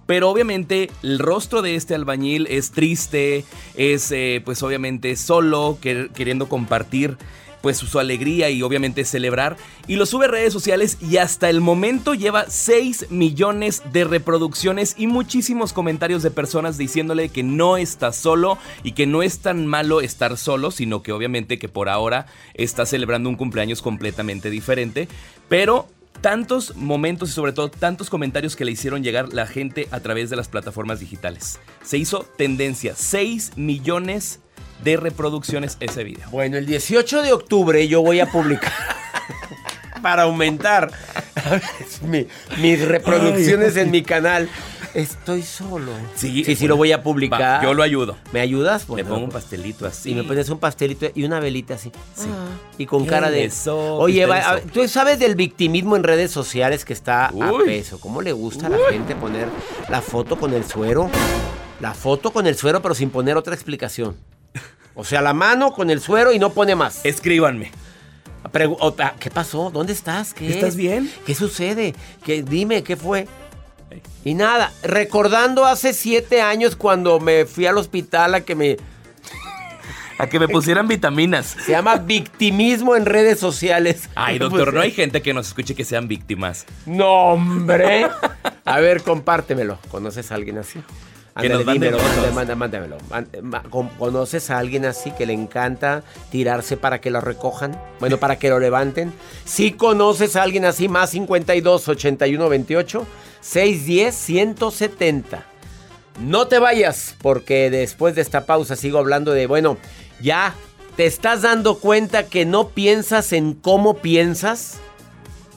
Pero 0.06 0.28
obviamente 0.28 0.90
el 1.02 1.18
rostro 1.18 1.62
de 1.62 1.76
este 1.76 1.94
albañil 1.94 2.46
es 2.50 2.72
triste, 2.72 3.44
es 3.76 4.10
eh, 4.12 4.42
pues 4.44 4.62
obviamente 4.62 5.14
solo, 5.16 5.78
quer- 5.80 6.10
queriendo 6.10 6.48
compartir 6.48 7.16
pues 7.60 7.78
su 7.78 7.98
alegría 7.98 8.50
y 8.50 8.62
obviamente 8.62 9.04
celebrar. 9.04 9.56
Y 9.86 9.96
lo 9.96 10.06
sube 10.06 10.26
a 10.26 10.28
redes 10.28 10.52
sociales 10.52 10.98
y 11.00 11.16
hasta 11.18 11.50
el 11.50 11.60
momento 11.60 12.14
lleva 12.14 12.46
6 12.48 13.06
millones 13.10 13.82
de 13.92 14.04
reproducciones 14.04 14.94
y 14.98 15.06
muchísimos 15.06 15.72
comentarios 15.72 16.22
de 16.22 16.30
personas 16.30 16.78
diciéndole 16.78 17.28
que 17.28 17.42
no 17.42 17.76
está 17.76 18.12
solo 18.12 18.58
y 18.82 18.92
que 18.92 19.06
no 19.06 19.22
es 19.22 19.40
tan 19.40 19.66
malo 19.66 20.00
estar 20.00 20.36
solo, 20.36 20.70
sino 20.70 21.02
que 21.02 21.12
obviamente 21.12 21.58
que 21.58 21.68
por 21.68 21.88
ahora 21.88 22.26
está 22.54 22.86
celebrando 22.86 23.28
un 23.28 23.36
cumpleaños 23.36 23.82
completamente 23.82 24.50
diferente. 24.50 25.08
Pero 25.48 25.88
tantos 26.20 26.76
momentos 26.76 27.30
y 27.30 27.32
sobre 27.32 27.52
todo 27.52 27.70
tantos 27.70 28.10
comentarios 28.10 28.56
que 28.56 28.64
le 28.64 28.72
hicieron 28.72 29.02
llegar 29.02 29.32
la 29.32 29.46
gente 29.46 29.88
a 29.90 30.00
través 30.00 30.30
de 30.30 30.36
las 30.36 30.48
plataformas 30.48 31.00
digitales. 31.00 31.58
Se 31.82 31.98
hizo 31.98 32.26
tendencia, 32.36 32.94
6 32.94 33.52
millones 33.56 34.34
de 34.34 34.49
reproducciones 34.84 35.76
ese 35.80 36.04
video. 36.04 36.28
Bueno, 36.30 36.56
el 36.56 36.66
18 36.66 37.22
de 37.22 37.32
octubre 37.32 37.86
yo 37.88 38.02
voy 38.02 38.20
a 38.20 38.26
publicar 38.26 38.72
para 40.02 40.22
aumentar 40.22 40.90
mi- 42.02 42.26
mis 42.58 42.86
reproducciones 42.86 43.76
en 43.76 43.90
mi 43.90 44.02
canal. 44.02 44.48
Estoy 44.92 45.42
solo. 45.42 45.92
Sí, 46.16 46.42
sí, 46.42 46.56
sí 46.56 46.66
lo 46.66 46.76
voy 46.76 46.90
a 46.90 47.00
publicar. 47.04 47.40
va, 47.40 47.62
yo 47.62 47.74
lo 47.74 47.84
ayudo. 47.84 48.16
¿Me 48.32 48.40
ayudas? 48.40 48.88
Bueno, 48.88 49.08
pongo 49.08 49.24
un 49.26 49.30
pastelito 49.30 49.86
así. 49.86 50.10
Y 50.10 50.14
me 50.16 50.24
pones 50.24 50.48
un 50.48 50.58
pastelito 50.58 51.06
y 51.14 51.22
una 51.22 51.38
velita 51.38 51.74
así. 51.74 51.92
Sí. 52.16 52.26
Y 52.76 52.86
con 52.86 53.06
cara 53.06 53.30
de. 53.30 53.42
beso, 53.42 53.94
Oye, 53.98 54.26
va- 54.26 54.36
a- 54.54 54.58
eso. 54.58 54.66
tú 54.72 54.88
sabes 54.88 55.20
del 55.20 55.36
victimismo 55.36 55.94
en 55.94 56.02
redes 56.02 56.32
sociales 56.32 56.84
que 56.84 56.92
está 56.92 57.26
a 57.26 57.32
Uy. 57.32 57.66
peso. 57.66 58.00
¿Cómo 58.00 58.20
le 58.20 58.32
gusta 58.32 58.66
a 58.66 58.70
la 58.70 58.78
gente 58.90 59.14
poner 59.14 59.46
la 59.88 60.00
foto 60.02 60.36
con 60.36 60.52
el 60.54 60.64
suero? 60.64 61.08
La 61.78 61.94
foto 61.94 62.32
con 62.32 62.48
el 62.48 62.56
suero, 62.56 62.82
pero 62.82 62.96
sin 62.96 63.10
poner 63.10 63.36
otra 63.36 63.54
explicación. 63.54 64.16
O 65.00 65.04
sea, 65.04 65.22
la 65.22 65.32
mano 65.32 65.72
con 65.72 65.88
el 65.90 66.00
suero 66.00 66.30
y 66.32 66.38
no 66.38 66.50
pone 66.50 66.74
más. 66.74 67.00
Escríbanme. 67.04 67.72
Pregu- 68.52 68.76
ah, 68.98 69.14
¿Qué 69.18 69.30
pasó? 69.30 69.70
¿Dónde 69.70 69.94
estás? 69.94 70.34
¿Qué 70.34 70.48
¿Estás 70.50 70.70
es? 70.70 70.76
bien? 70.76 71.10
¿Qué 71.24 71.34
sucede? 71.34 71.94
¿Qué, 72.24 72.42
dime, 72.42 72.82
¿qué 72.82 72.96
fue? 72.96 73.26
Y 74.24 74.34
nada, 74.34 74.72
recordando 74.82 75.64
hace 75.64 75.94
siete 75.94 76.42
años 76.42 76.76
cuando 76.76 77.18
me 77.18 77.46
fui 77.46 77.64
al 77.66 77.78
hospital 77.78 78.34
a 78.34 78.40
que 78.42 78.54
me... 78.54 78.76
A 80.18 80.26
que 80.26 80.38
me 80.38 80.48
pusieran 80.48 80.86
vitaminas. 80.86 81.56
Se 81.64 81.72
llama 81.72 81.96
victimismo 81.96 82.94
en 82.94 83.06
redes 83.06 83.40
sociales. 83.40 84.10
Ay, 84.14 84.38
doctor, 84.38 84.74
no 84.74 84.82
hay 84.82 84.90
gente 84.90 85.22
que 85.22 85.32
nos 85.32 85.46
escuche 85.48 85.74
que 85.74 85.86
sean 85.86 86.08
víctimas. 86.08 86.66
No, 86.84 87.32
hombre. 87.32 88.06
A 88.66 88.80
ver, 88.80 89.02
compártemelo. 89.02 89.78
¿Conoces 89.90 90.30
a 90.30 90.34
alguien 90.34 90.58
así? 90.58 90.78
Que 91.38 91.48
nos 91.48 91.64
mande 91.64 91.90
dímelo, 91.90 92.56
mándamelo. 92.56 92.98
¿Conoces 93.98 94.50
a 94.50 94.58
alguien 94.58 94.84
así 94.84 95.10
que 95.12 95.26
le 95.26 95.32
encanta 95.32 96.02
tirarse 96.30 96.76
para 96.76 97.00
que 97.00 97.10
lo 97.10 97.20
recojan? 97.20 97.80
Bueno, 98.00 98.18
para 98.18 98.38
que 98.38 98.50
lo 98.50 98.58
levanten. 98.58 99.12
Si 99.44 99.72
conoces 99.72 100.36
a 100.36 100.42
alguien 100.42 100.64
así, 100.64 100.88
más 100.88 101.10
52 101.10 101.88
81 101.88 102.48
28 102.48 103.06
610 103.40 104.14
170. 104.14 105.46
No 106.20 106.48
te 106.48 106.58
vayas, 106.58 107.14
porque 107.22 107.70
después 107.70 108.14
de 108.14 108.22
esta 108.22 108.44
pausa 108.44 108.76
sigo 108.76 108.98
hablando 108.98 109.32
de, 109.32 109.46
bueno, 109.46 109.78
ya 110.20 110.54
te 110.96 111.06
estás 111.06 111.42
dando 111.42 111.78
cuenta 111.78 112.26
que 112.26 112.44
no 112.44 112.68
piensas 112.68 113.32
en 113.32 113.54
cómo 113.54 113.98
piensas. 113.98 114.78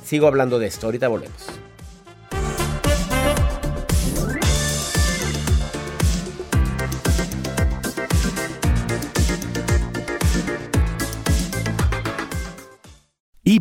Sigo 0.05 0.27
hablando 0.27 0.59
de 0.59 0.67
esto, 0.67 0.85
ahorita 0.85 1.07
volvemos. 1.07 1.47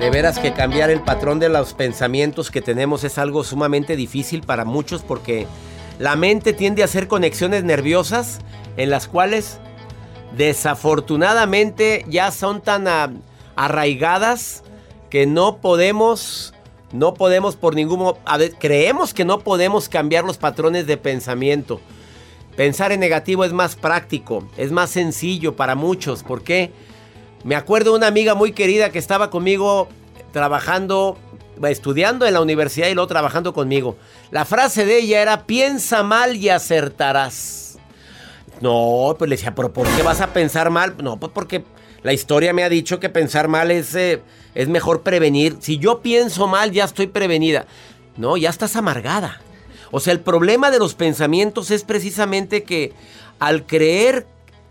De 0.00 0.08
veras 0.08 0.38
que 0.38 0.54
cambiar 0.54 0.88
el 0.88 1.02
patrón 1.02 1.40
de 1.40 1.50
los 1.50 1.74
pensamientos 1.74 2.50
que 2.50 2.62
tenemos 2.62 3.04
es 3.04 3.18
algo 3.18 3.44
sumamente 3.44 3.96
difícil 3.96 4.40
para 4.40 4.64
muchos 4.64 5.02
porque 5.02 5.46
la 5.98 6.16
mente 6.16 6.54
tiende 6.54 6.80
a 6.80 6.86
hacer 6.86 7.06
conexiones 7.06 7.64
nerviosas 7.64 8.38
en 8.78 8.88
las 8.88 9.06
cuales 9.06 9.58
desafortunadamente 10.38 12.06
ya 12.08 12.30
son 12.30 12.62
tan 12.62 13.22
arraigadas 13.56 14.62
que 15.10 15.26
no 15.26 15.58
podemos, 15.58 16.54
no 16.92 17.12
podemos 17.12 17.56
por 17.56 17.74
ningún 17.74 18.14
a 18.24 18.38
ver, 18.38 18.54
creemos 18.54 19.12
que 19.12 19.26
no 19.26 19.40
podemos 19.40 19.90
cambiar 19.90 20.24
los 20.24 20.38
patrones 20.38 20.86
de 20.86 20.96
pensamiento. 20.96 21.78
Pensar 22.56 22.90
en 22.92 23.00
negativo 23.00 23.44
es 23.44 23.52
más 23.52 23.76
práctico, 23.76 24.48
es 24.56 24.72
más 24.72 24.88
sencillo 24.88 25.56
para 25.56 25.74
muchos. 25.74 26.22
¿Por 26.22 26.42
qué? 26.42 26.72
Me 27.44 27.54
acuerdo 27.54 27.92
de 27.92 27.98
una 27.98 28.06
amiga 28.06 28.34
muy 28.34 28.52
querida 28.52 28.90
que 28.90 28.98
estaba 28.98 29.30
conmigo 29.30 29.88
trabajando, 30.32 31.18
estudiando 31.62 32.26
en 32.26 32.34
la 32.34 32.40
universidad 32.40 32.88
y 32.88 32.94
luego 32.94 33.08
trabajando 33.08 33.52
conmigo. 33.54 33.96
La 34.30 34.44
frase 34.44 34.84
de 34.84 34.98
ella 34.98 35.22
era, 35.22 35.46
piensa 35.46 36.02
mal 36.02 36.36
y 36.36 36.50
acertarás. 36.50 37.78
No, 38.60 39.14
pues 39.18 39.28
le 39.30 39.36
decía, 39.36 39.54
pero 39.54 39.72
¿por 39.72 39.88
qué 39.88 40.02
vas 40.02 40.20
a 40.20 40.32
pensar 40.32 40.70
mal? 40.70 40.94
No, 41.02 41.18
pues 41.18 41.32
porque 41.34 41.64
la 42.02 42.12
historia 42.12 42.52
me 42.52 42.62
ha 42.62 42.68
dicho 42.68 43.00
que 43.00 43.08
pensar 43.08 43.48
mal 43.48 43.70
es, 43.70 43.94
eh, 43.94 44.20
es 44.54 44.68
mejor 44.68 45.02
prevenir. 45.02 45.56
Si 45.60 45.78
yo 45.78 46.00
pienso 46.00 46.46
mal, 46.46 46.72
ya 46.72 46.84
estoy 46.84 47.06
prevenida. 47.06 47.66
No, 48.18 48.36
ya 48.36 48.50
estás 48.50 48.76
amargada. 48.76 49.40
O 49.90 49.98
sea, 49.98 50.12
el 50.12 50.20
problema 50.20 50.70
de 50.70 50.78
los 50.78 50.94
pensamientos 50.94 51.70
es 51.70 51.84
precisamente 51.84 52.64
que 52.64 52.92
al 53.38 53.66
creer, 53.66 54.26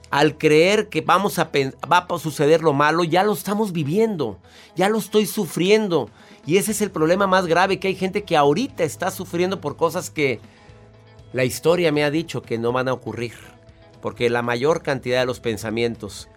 al 0.09 0.37
creer 0.37 0.89
que 0.89 1.01
vamos 1.01 1.39
a 1.39 1.49
va 1.91 2.07
a 2.09 2.19
suceder 2.19 2.61
lo 2.61 2.73
malo, 2.73 3.03
ya 3.03 3.23
lo 3.23 3.33
estamos 3.33 3.71
viviendo, 3.71 4.39
ya 4.75 4.89
lo 4.89 4.97
estoy 4.97 5.25
sufriendo. 5.25 6.09
Y 6.45 6.57
ese 6.57 6.71
es 6.71 6.81
el 6.81 6.91
problema 6.91 7.27
más 7.27 7.45
grave, 7.45 7.79
que 7.79 7.89
hay 7.89 7.95
gente 7.95 8.23
que 8.23 8.35
ahorita 8.35 8.83
está 8.83 9.11
sufriendo 9.11 9.61
por 9.61 9.75
cosas 9.75 10.09
que 10.09 10.39
la 11.31 11.43
historia 11.43 11.91
me 11.91 12.03
ha 12.03 12.11
dicho 12.11 12.41
que 12.41 12.57
no 12.57 12.71
van 12.71 12.87
a 12.87 12.93
ocurrir. 12.93 13.33
Porque 14.01 14.29
la 14.29 14.41
mayor 14.41 14.81
cantidad 14.81 15.19
de 15.19 15.25
los 15.25 15.39
pensamientos 15.39 16.29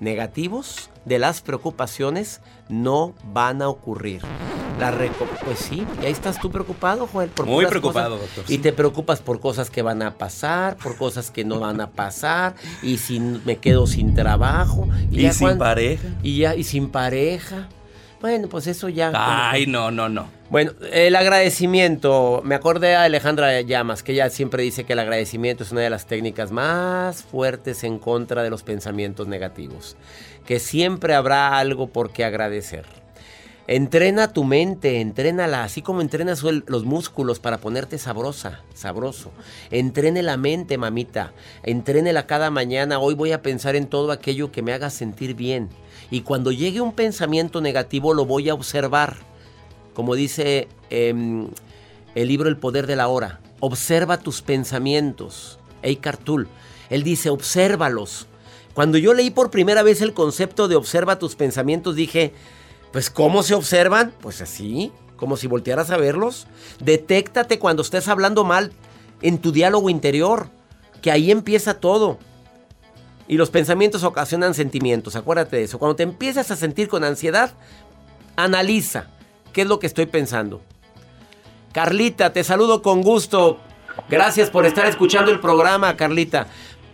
negativos, 0.00 0.90
de 1.04 1.18
las 1.18 1.40
preocupaciones, 1.40 2.40
no 2.68 3.14
van 3.32 3.62
a 3.62 3.68
ocurrir. 3.68 4.22
La 4.78 4.92
pues 5.44 5.58
sí, 5.58 5.86
y 6.00 6.06
ahí 6.06 6.12
estás 6.12 6.40
tú 6.40 6.50
preocupado, 6.50 7.06
Joel. 7.06 7.28
Por 7.28 7.44
Muy 7.44 7.66
preocupado, 7.66 8.16
cosas. 8.16 8.34
doctor, 8.34 8.54
Y 8.54 8.58
te 8.58 8.72
preocupas 8.72 9.20
por 9.20 9.38
cosas 9.38 9.68
que 9.68 9.82
van 9.82 10.00
a 10.00 10.14
pasar, 10.16 10.78
por 10.78 10.96
cosas 10.96 11.30
que 11.30 11.44
no 11.44 11.60
van 11.60 11.82
a 11.82 11.90
pasar, 11.90 12.54
y 12.82 12.96
si 12.96 13.20
me 13.20 13.58
quedo 13.58 13.86
sin 13.86 14.14
trabajo. 14.14 14.88
Y 15.10 15.22
ya 15.22 15.34
sin 15.34 15.58
pareja. 15.58 16.08
Y 16.22 16.38
ya, 16.38 16.54
y 16.54 16.64
sin 16.64 16.88
pareja. 16.88 17.68
Bueno, 18.20 18.48
pues 18.48 18.66
eso 18.66 18.88
ya. 18.88 19.12
Ay, 19.14 19.66
no, 19.66 19.90
no, 19.90 20.08
no. 20.08 20.28
Bueno, 20.50 20.72
el 20.92 21.16
agradecimiento. 21.16 22.42
Me 22.44 22.54
acordé 22.54 22.94
a 22.94 23.04
Alejandra 23.04 23.60
Llamas, 23.62 24.02
que 24.02 24.12
ella 24.12 24.28
siempre 24.28 24.62
dice 24.62 24.84
que 24.84 24.92
el 24.92 24.98
agradecimiento 24.98 25.64
es 25.64 25.72
una 25.72 25.80
de 25.80 25.90
las 25.90 26.06
técnicas 26.06 26.52
más 26.52 27.22
fuertes 27.22 27.82
en 27.82 27.98
contra 27.98 28.42
de 28.42 28.50
los 28.50 28.62
pensamientos 28.62 29.26
negativos. 29.26 29.96
Que 30.46 30.58
siempre 30.58 31.14
habrá 31.14 31.58
algo 31.58 31.86
por 31.88 32.12
qué 32.12 32.24
agradecer. 32.24 32.84
Entrena 33.70 34.32
tu 34.32 34.42
mente, 34.42 35.00
entrénala, 35.00 35.62
así 35.62 35.80
como 35.80 36.00
entrenas 36.00 36.42
los 36.42 36.84
músculos 36.84 37.38
para 37.38 37.58
ponerte 37.58 37.98
sabrosa, 37.98 38.64
sabroso. 38.74 39.30
Entrene 39.70 40.24
la 40.24 40.36
mente, 40.36 40.76
mamita. 40.76 41.32
Entrénela 41.62 42.26
cada 42.26 42.50
mañana. 42.50 42.98
Hoy 42.98 43.14
voy 43.14 43.30
a 43.30 43.42
pensar 43.42 43.76
en 43.76 43.86
todo 43.86 44.10
aquello 44.10 44.50
que 44.50 44.62
me 44.62 44.72
haga 44.72 44.90
sentir 44.90 45.36
bien. 45.36 45.68
Y 46.10 46.22
cuando 46.22 46.50
llegue 46.50 46.80
un 46.80 46.92
pensamiento 46.94 47.60
negativo, 47.60 48.12
lo 48.12 48.26
voy 48.26 48.48
a 48.48 48.54
observar. 48.54 49.18
Como 49.94 50.16
dice 50.16 50.66
em, 50.90 51.46
el 52.16 52.26
libro 52.26 52.48
El 52.48 52.56
Poder 52.56 52.88
de 52.88 52.96
la 52.96 53.06
Hora. 53.06 53.38
Observa 53.60 54.18
tus 54.18 54.42
pensamientos. 54.42 55.60
Eckhart 55.84 56.24
Tolle. 56.24 56.48
Él 56.88 57.04
dice, 57.04 57.30
obsérvalos. 57.30 58.26
Cuando 58.74 58.98
yo 58.98 59.14
leí 59.14 59.30
por 59.30 59.52
primera 59.52 59.84
vez 59.84 60.00
el 60.00 60.12
concepto 60.12 60.66
de 60.66 60.74
observa 60.74 61.20
tus 61.20 61.36
pensamientos, 61.36 61.94
dije, 61.94 62.34
pues 62.92 63.10
¿cómo 63.10 63.42
se 63.42 63.54
observan? 63.54 64.12
Pues 64.20 64.40
así, 64.40 64.92
como 65.16 65.36
si 65.36 65.46
voltearas 65.46 65.90
a 65.90 65.96
verlos. 65.96 66.46
Detéctate 66.80 67.58
cuando 67.58 67.82
estés 67.82 68.08
hablando 68.08 68.44
mal 68.44 68.72
en 69.22 69.38
tu 69.38 69.52
diálogo 69.52 69.90
interior, 69.90 70.48
que 71.02 71.10
ahí 71.10 71.30
empieza 71.30 71.74
todo. 71.74 72.18
Y 73.28 73.36
los 73.36 73.50
pensamientos 73.50 74.02
ocasionan 74.02 74.54
sentimientos, 74.54 75.14
acuérdate 75.14 75.56
de 75.56 75.64
eso. 75.64 75.78
Cuando 75.78 75.94
te 75.94 76.02
empiezas 76.02 76.50
a 76.50 76.56
sentir 76.56 76.88
con 76.88 77.04
ansiedad, 77.04 77.52
analiza 78.34 79.06
qué 79.52 79.62
es 79.62 79.68
lo 79.68 79.78
que 79.78 79.86
estoy 79.86 80.06
pensando. 80.06 80.62
Carlita, 81.72 82.32
te 82.32 82.42
saludo 82.42 82.82
con 82.82 83.02
gusto. 83.02 83.58
Gracias 84.08 84.50
por 84.50 84.66
estar 84.66 84.86
escuchando 84.86 85.30
el 85.30 85.38
programa, 85.38 85.96
Carlita. 85.96 86.48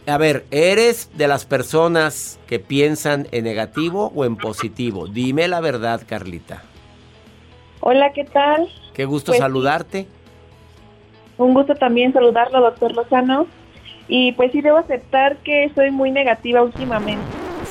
A 0.08 0.18
ver, 0.18 0.46
¿eres 0.52 1.10
de 1.16 1.26
las 1.26 1.44
personas 1.44 2.38
que 2.46 2.60
piensan 2.60 3.26
en 3.32 3.42
negativo 3.42 4.12
o 4.14 4.24
en 4.24 4.36
positivo? 4.36 5.08
Dime 5.08 5.48
la 5.48 5.60
verdad, 5.60 6.02
Carlita. 6.06 6.62
Hola, 7.80 8.12
¿qué 8.12 8.24
tal? 8.24 8.68
Qué 8.94 9.04
gusto 9.04 9.32
Pues 9.32 9.40
saludarte. 9.40 10.06
Un 11.38 11.54
gusto 11.54 11.74
también 11.74 12.12
saludarlo, 12.12 12.60
doctor 12.60 12.94
Lozano. 12.94 13.48
Y 14.06 14.30
pues 14.32 14.52
sí, 14.52 14.60
debo 14.60 14.78
aceptar 14.78 15.38
que 15.38 15.72
soy 15.74 15.90
muy 15.90 16.12
negativa 16.12 16.62
últimamente. 16.62 17.24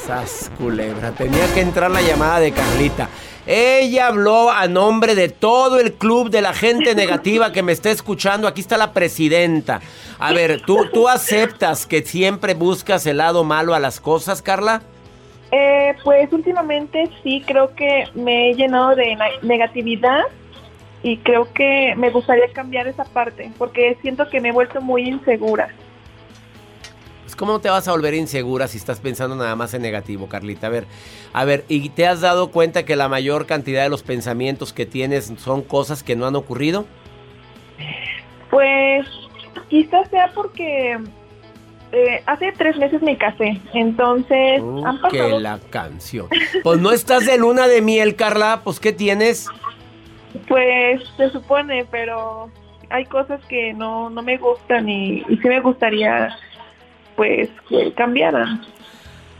Sas 0.05 0.51
culebra, 0.57 1.11
tenía 1.11 1.45
que 1.53 1.61
entrar 1.61 1.89
la 1.89 2.01
llamada 2.01 2.41
de 2.41 2.51
Carlita. 2.51 3.07
Ella 3.47 4.07
habló 4.07 4.49
a 4.49 4.67
nombre 4.67 5.13
de 5.13 5.29
todo 5.29 5.79
el 5.79 5.93
club 5.93 6.31
de 6.31 6.41
la 6.41 6.53
gente 6.53 6.95
negativa 6.95 7.51
que 7.51 7.61
me 7.61 7.71
está 7.71 7.91
escuchando. 7.91 8.47
Aquí 8.47 8.61
está 8.61 8.77
la 8.77 8.91
presidenta. 8.91 9.81
A 10.17 10.33
ver, 10.33 10.61
¿tú, 10.65 10.87
tú 10.91 11.07
aceptas 11.07 11.85
que 11.85 12.01
siempre 12.01 12.55
buscas 12.55 13.05
el 13.05 13.17
lado 13.17 13.43
malo 13.43 13.75
a 13.75 13.79
las 13.79 13.99
cosas, 13.99 14.41
Carla? 14.41 14.81
Eh, 15.51 15.95
pues 16.03 16.33
últimamente 16.33 17.09
sí 17.23 17.43
creo 17.45 17.75
que 17.75 18.05
me 18.15 18.49
he 18.49 18.55
llenado 18.55 18.95
de 18.95 19.15
negatividad 19.43 20.23
y 21.03 21.17
creo 21.17 21.47
que 21.53 21.93
me 21.97 22.09
gustaría 22.09 22.51
cambiar 22.51 22.87
esa 22.87 23.03
parte 23.03 23.51
porque 23.59 23.95
siento 24.01 24.27
que 24.27 24.41
me 24.41 24.49
he 24.49 24.51
vuelto 24.51 24.81
muy 24.81 25.07
insegura. 25.07 25.69
Pues, 27.35 27.37
¿Cómo 27.37 27.59
te 27.59 27.69
vas 27.69 27.87
a 27.87 27.91
volver 27.91 28.13
insegura 28.13 28.67
si 28.67 28.77
estás 28.77 28.99
pensando 28.99 29.35
nada 29.35 29.55
más 29.55 29.73
en 29.73 29.81
negativo, 29.81 30.27
Carlita? 30.27 30.67
A 30.67 30.69
ver, 30.69 30.85
a 31.33 31.45
ver, 31.45 31.65
¿y 31.67 31.89
te 31.89 32.07
has 32.07 32.21
dado 32.21 32.51
cuenta 32.51 32.85
que 32.85 32.95
la 32.95 33.09
mayor 33.09 33.45
cantidad 33.45 33.83
de 33.83 33.89
los 33.89 34.03
pensamientos 34.03 34.73
que 34.73 34.85
tienes 34.85 35.31
son 35.37 35.61
cosas 35.61 36.03
que 36.03 36.15
no 36.15 36.25
han 36.25 36.35
ocurrido? 36.35 36.85
Pues 38.49 39.05
quizás 39.69 40.09
sea 40.09 40.31
porque 40.33 40.97
eh, 41.91 42.23
hace 42.25 42.53
tres 42.53 42.77
meses 42.77 43.01
me 43.01 43.17
casé, 43.17 43.59
entonces 43.73 44.61
han 44.85 44.97
que 45.09 45.17
pasado 45.17 45.39
la 45.39 45.59
canción. 45.69 46.27
Pues 46.63 46.79
no 46.79 46.91
estás 46.91 47.25
de 47.25 47.37
luna 47.37 47.67
de 47.67 47.81
miel, 47.81 48.15
Carla. 48.15 48.61
Pues 48.63 48.79
¿qué 48.79 48.93
tienes? 48.93 49.49
Pues 50.47 51.01
se 51.17 51.29
supone, 51.31 51.85
pero 51.91 52.49
hay 52.89 53.05
cosas 53.05 53.43
que 53.47 53.73
no, 53.73 54.09
no 54.09 54.21
me 54.21 54.37
gustan 54.37 54.87
y, 54.87 55.23
y 55.27 55.37
sí 55.37 55.47
me 55.47 55.59
gustaría 55.59 56.29
pues 57.15 57.49
que 57.69 57.93
cambiaran. 57.93 58.61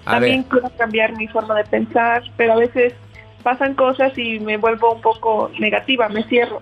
A 0.06 0.12
También 0.12 0.44
ver, 0.44 0.50
quiero 0.50 0.78
cambiar 0.78 1.18
mi 1.18 1.28
forma 1.28 1.56
de 1.56 1.64
pensar, 1.66 2.24
pero 2.38 2.54
a 2.54 2.58
veces 2.58 2.94
pasan 3.44 3.76
cosas 3.76 4.18
y 4.18 4.40
me 4.40 4.58
vuelvo 4.58 4.94
un 4.94 5.02
poco 5.02 5.52
negativa, 5.60 6.10
me 6.10 6.24
cierro. 6.24 6.62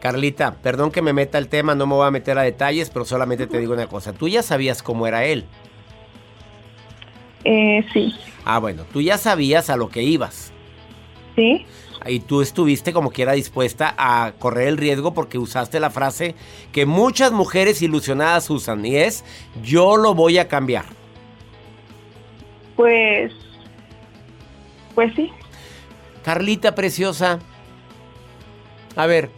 Carlita, 0.00 0.54
perdón 0.62 0.90
que 0.90 1.02
me 1.02 1.12
meta 1.12 1.36
el 1.38 1.48
tema, 1.48 1.74
no 1.74 1.86
me 1.86 1.94
voy 1.94 2.06
a 2.06 2.10
meter 2.10 2.38
a 2.38 2.42
detalles, 2.42 2.88
pero 2.90 3.04
solamente 3.04 3.46
te 3.46 3.58
digo 3.58 3.74
una 3.74 3.86
cosa. 3.86 4.12
Tú 4.12 4.28
ya 4.28 4.42
sabías 4.42 4.82
cómo 4.82 5.06
era 5.06 5.24
él. 5.24 5.44
Eh, 7.44 7.84
sí. 7.92 8.14
Ah, 8.44 8.58
bueno, 8.58 8.84
tú 8.92 9.00
ya 9.02 9.18
sabías 9.18 9.70
a 9.70 9.76
lo 9.76 9.88
que 9.88 10.02
ibas. 10.02 10.52
Sí. 11.36 11.66
Y 12.06 12.20
tú 12.20 12.42
estuviste 12.42 12.92
como 12.92 13.10
quiera 13.10 13.32
dispuesta 13.32 13.94
a 13.96 14.32
correr 14.38 14.68
el 14.68 14.78
riesgo 14.78 15.12
porque 15.12 15.38
usaste 15.38 15.80
la 15.80 15.90
frase 15.90 16.34
que 16.72 16.86
muchas 16.86 17.32
mujeres 17.32 17.82
ilusionadas 17.82 18.48
usan 18.50 18.84
y 18.84 18.96
es 18.96 19.24
yo 19.62 19.96
lo 19.96 20.14
voy 20.14 20.38
a 20.38 20.48
cambiar. 20.48 20.86
Pues, 22.76 23.32
pues 24.94 25.14
sí. 25.14 25.30
Carlita 26.24 26.74
preciosa, 26.74 27.38
a 28.96 29.06
ver, 29.06 29.30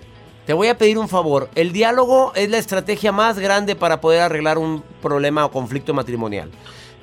te 0.46 0.52
voy 0.52 0.68
a 0.68 0.78
pedir 0.78 0.98
un 0.98 1.08
favor. 1.08 1.48
El 1.54 1.72
diálogo 1.72 2.32
es 2.34 2.50
la 2.50 2.58
estrategia 2.58 3.12
más 3.12 3.38
grande 3.38 3.76
para 3.76 4.00
poder 4.00 4.22
arreglar 4.22 4.58
un 4.58 4.82
problema 5.00 5.44
o 5.44 5.50
conflicto 5.50 5.94
matrimonial. 5.94 6.50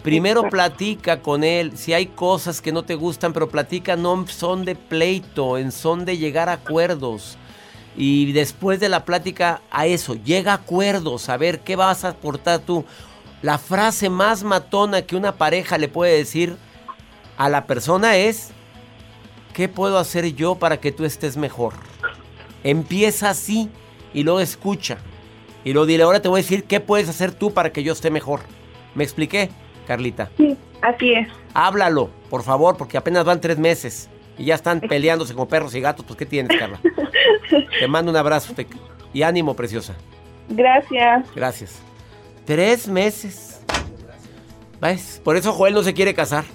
Primero 0.03 0.49
platica 0.49 1.21
con 1.21 1.43
él. 1.43 1.77
Si 1.77 1.93
hay 1.93 2.07
cosas 2.07 2.61
que 2.61 2.71
no 2.71 2.83
te 2.83 2.95
gustan, 2.95 3.33
pero 3.33 3.49
platica 3.49 3.95
no 3.95 4.25
son 4.27 4.63
de 4.63 4.75
pleito, 4.75 5.57
en 5.57 5.71
son 5.71 6.05
de 6.05 6.17
llegar 6.17 6.47
a 6.49 6.53
acuerdos. 6.53 7.37
Y 7.97 8.31
después 8.31 8.79
de 8.79 8.87
la 8.87 9.03
plática 9.03 9.61
a 9.71 9.85
eso, 9.85 10.15
llega 10.15 10.53
a 10.53 10.55
acuerdos, 10.55 11.27
a 11.27 11.37
ver 11.37 11.59
qué 11.61 11.75
vas 11.75 12.05
a 12.05 12.09
aportar 12.09 12.59
tú. 12.59 12.85
La 13.41 13.57
frase 13.57 14.09
más 14.09 14.43
matona 14.43 15.01
que 15.01 15.17
una 15.17 15.35
pareja 15.35 15.77
le 15.77 15.89
puede 15.89 16.15
decir 16.15 16.55
a 17.37 17.49
la 17.49 17.65
persona 17.65 18.15
es, 18.15 18.51
¿qué 19.53 19.67
puedo 19.67 19.97
hacer 19.97 20.33
yo 20.33 20.55
para 20.55 20.79
que 20.79 20.93
tú 20.93 21.03
estés 21.03 21.35
mejor? 21.35 21.73
Empieza 22.63 23.29
así 23.29 23.69
y 24.13 24.23
luego 24.23 24.39
escucha. 24.39 24.97
Y 25.65 25.73
luego 25.73 25.85
dile, 25.85 26.03
ahora 26.03 26.21
te 26.21 26.29
voy 26.29 26.39
a 26.39 26.43
decir 26.43 26.63
qué 26.63 26.79
puedes 26.79 27.09
hacer 27.09 27.33
tú 27.33 27.53
para 27.53 27.73
que 27.73 27.83
yo 27.83 27.91
esté 27.91 28.09
mejor. 28.11 28.41
¿Me 28.95 29.03
expliqué, 29.03 29.49
Carlita? 29.89 30.29
Sí, 30.37 30.55
así 30.83 31.13
es. 31.13 31.27
Háblalo, 31.55 32.11
por 32.29 32.43
favor, 32.43 32.77
porque 32.77 32.95
apenas 32.95 33.25
van 33.25 33.41
tres 33.41 33.57
meses 33.57 34.07
y 34.37 34.45
ya 34.45 34.53
están 34.53 34.81
peleándose 34.81 35.33
como 35.33 35.47
perros 35.47 35.73
y 35.73 35.81
gatos. 35.81 36.05
Pues, 36.05 36.15
¿qué 36.15 36.27
tienes, 36.27 36.55
Carla? 36.59 36.79
te 37.79 37.87
mando 37.87 38.11
un 38.11 38.15
abrazo 38.17 38.53
te- 38.53 38.67
y 39.13 39.23
ánimo, 39.23 39.55
preciosa. 39.55 39.95
Gracias. 40.47 41.25
Gracias. 41.35 41.79
Tres 42.45 42.87
meses. 42.87 43.61
¿Ves? 44.79 45.19
Por 45.23 45.37
eso 45.37 45.53
Joel 45.53 45.73
no 45.73 45.81
se 45.81 45.95
quiere 45.95 46.13
casar. 46.13 46.45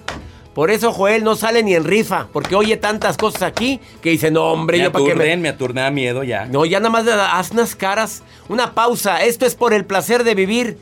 Por 0.53 0.71
eso 0.71 0.93
Joel 0.93 1.25
no 1.25 1.35
sale 1.35 1.61
ni 1.63 1.75
en 1.75 1.83
rifa, 1.83 2.27
porque 2.31 2.55
oye 2.55 2.77
tantas 2.77 3.17
cosas 3.17 3.41
aquí 3.41 3.81
que 4.01 4.11
dice, 4.11 4.31
no, 4.31 4.45
hombre, 4.45 4.77
Me 4.77 4.85
yo 4.85 4.91
para 4.93 5.03
qué 5.03 5.11
aturden, 5.11 5.39
me... 5.41 5.43
me 5.43 5.49
aturda, 5.49 5.81
da 5.83 5.91
miedo 5.91 6.23
ya. 6.23 6.45
No, 6.45 6.63
ya 6.63 6.79
nada 6.79 6.89
más 6.89 7.05
haz 7.05 7.51
unas 7.51 7.75
caras. 7.75 8.23
Una 8.47 8.73
pausa. 8.73 9.21
Esto 9.25 9.45
es 9.45 9.55
por 9.55 9.73
el 9.73 9.83
placer 9.83 10.23
de 10.23 10.33
vivir. 10.35 10.77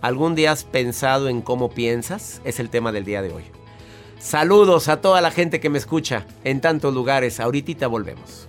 ¿Algún 0.00 0.34
día 0.34 0.52
has 0.52 0.64
pensado 0.64 1.28
en 1.28 1.42
cómo 1.42 1.70
piensas? 1.70 2.40
Es 2.44 2.60
el 2.60 2.70
tema 2.70 2.92
del 2.92 3.04
día 3.04 3.22
de 3.22 3.32
hoy. 3.32 3.44
Saludos 4.18 4.88
a 4.88 5.00
toda 5.00 5.20
la 5.20 5.30
gente 5.30 5.60
que 5.60 5.70
me 5.70 5.78
escucha 5.78 6.26
en 6.44 6.60
tantos 6.60 6.94
lugares. 6.94 7.40
Ahorita 7.40 7.86
volvemos. 7.86 8.48